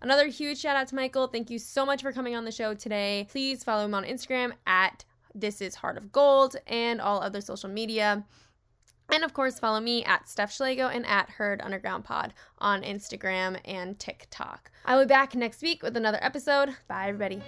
Another 0.00 0.28
huge 0.28 0.58
shout 0.58 0.76
out 0.76 0.88
to 0.88 0.94
Michael. 0.94 1.26
Thank 1.26 1.50
you 1.50 1.58
so 1.58 1.84
much 1.84 2.02
for 2.02 2.12
coming 2.12 2.34
on 2.36 2.44
the 2.44 2.52
show 2.52 2.72
today. 2.72 3.26
Please 3.30 3.62
follow 3.64 3.84
him 3.84 3.94
on 3.94 4.04
Instagram 4.04 4.52
at 4.66 5.04
This 5.34 5.60
Is 5.60 5.74
Heart 5.74 5.98
of 5.98 6.12
Gold 6.12 6.56
and 6.66 7.00
all 7.00 7.20
other 7.20 7.40
social 7.42 7.68
media. 7.68 8.24
And 9.10 9.24
of 9.24 9.32
course, 9.32 9.58
follow 9.58 9.80
me 9.80 10.04
at 10.04 10.28
Steph 10.28 10.52
Schlego 10.52 10.94
and 10.94 11.06
at 11.06 11.30
Herd 11.30 11.60
Underground 11.62 12.04
Pod 12.04 12.34
on 12.58 12.82
Instagram 12.82 13.58
and 13.64 13.98
TikTok. 13.98 14.70
I 14.84 14.96
will 14.96 15.04
be 15.04 15.08
back 15.08 15.34
next 15.34 15.62
week 15.62 15.82
with 15.82 15.96
another 15.96 16.18
episode. 16.20 16.76
Bye, 16.88 17.08
everybody. 17.08 17.42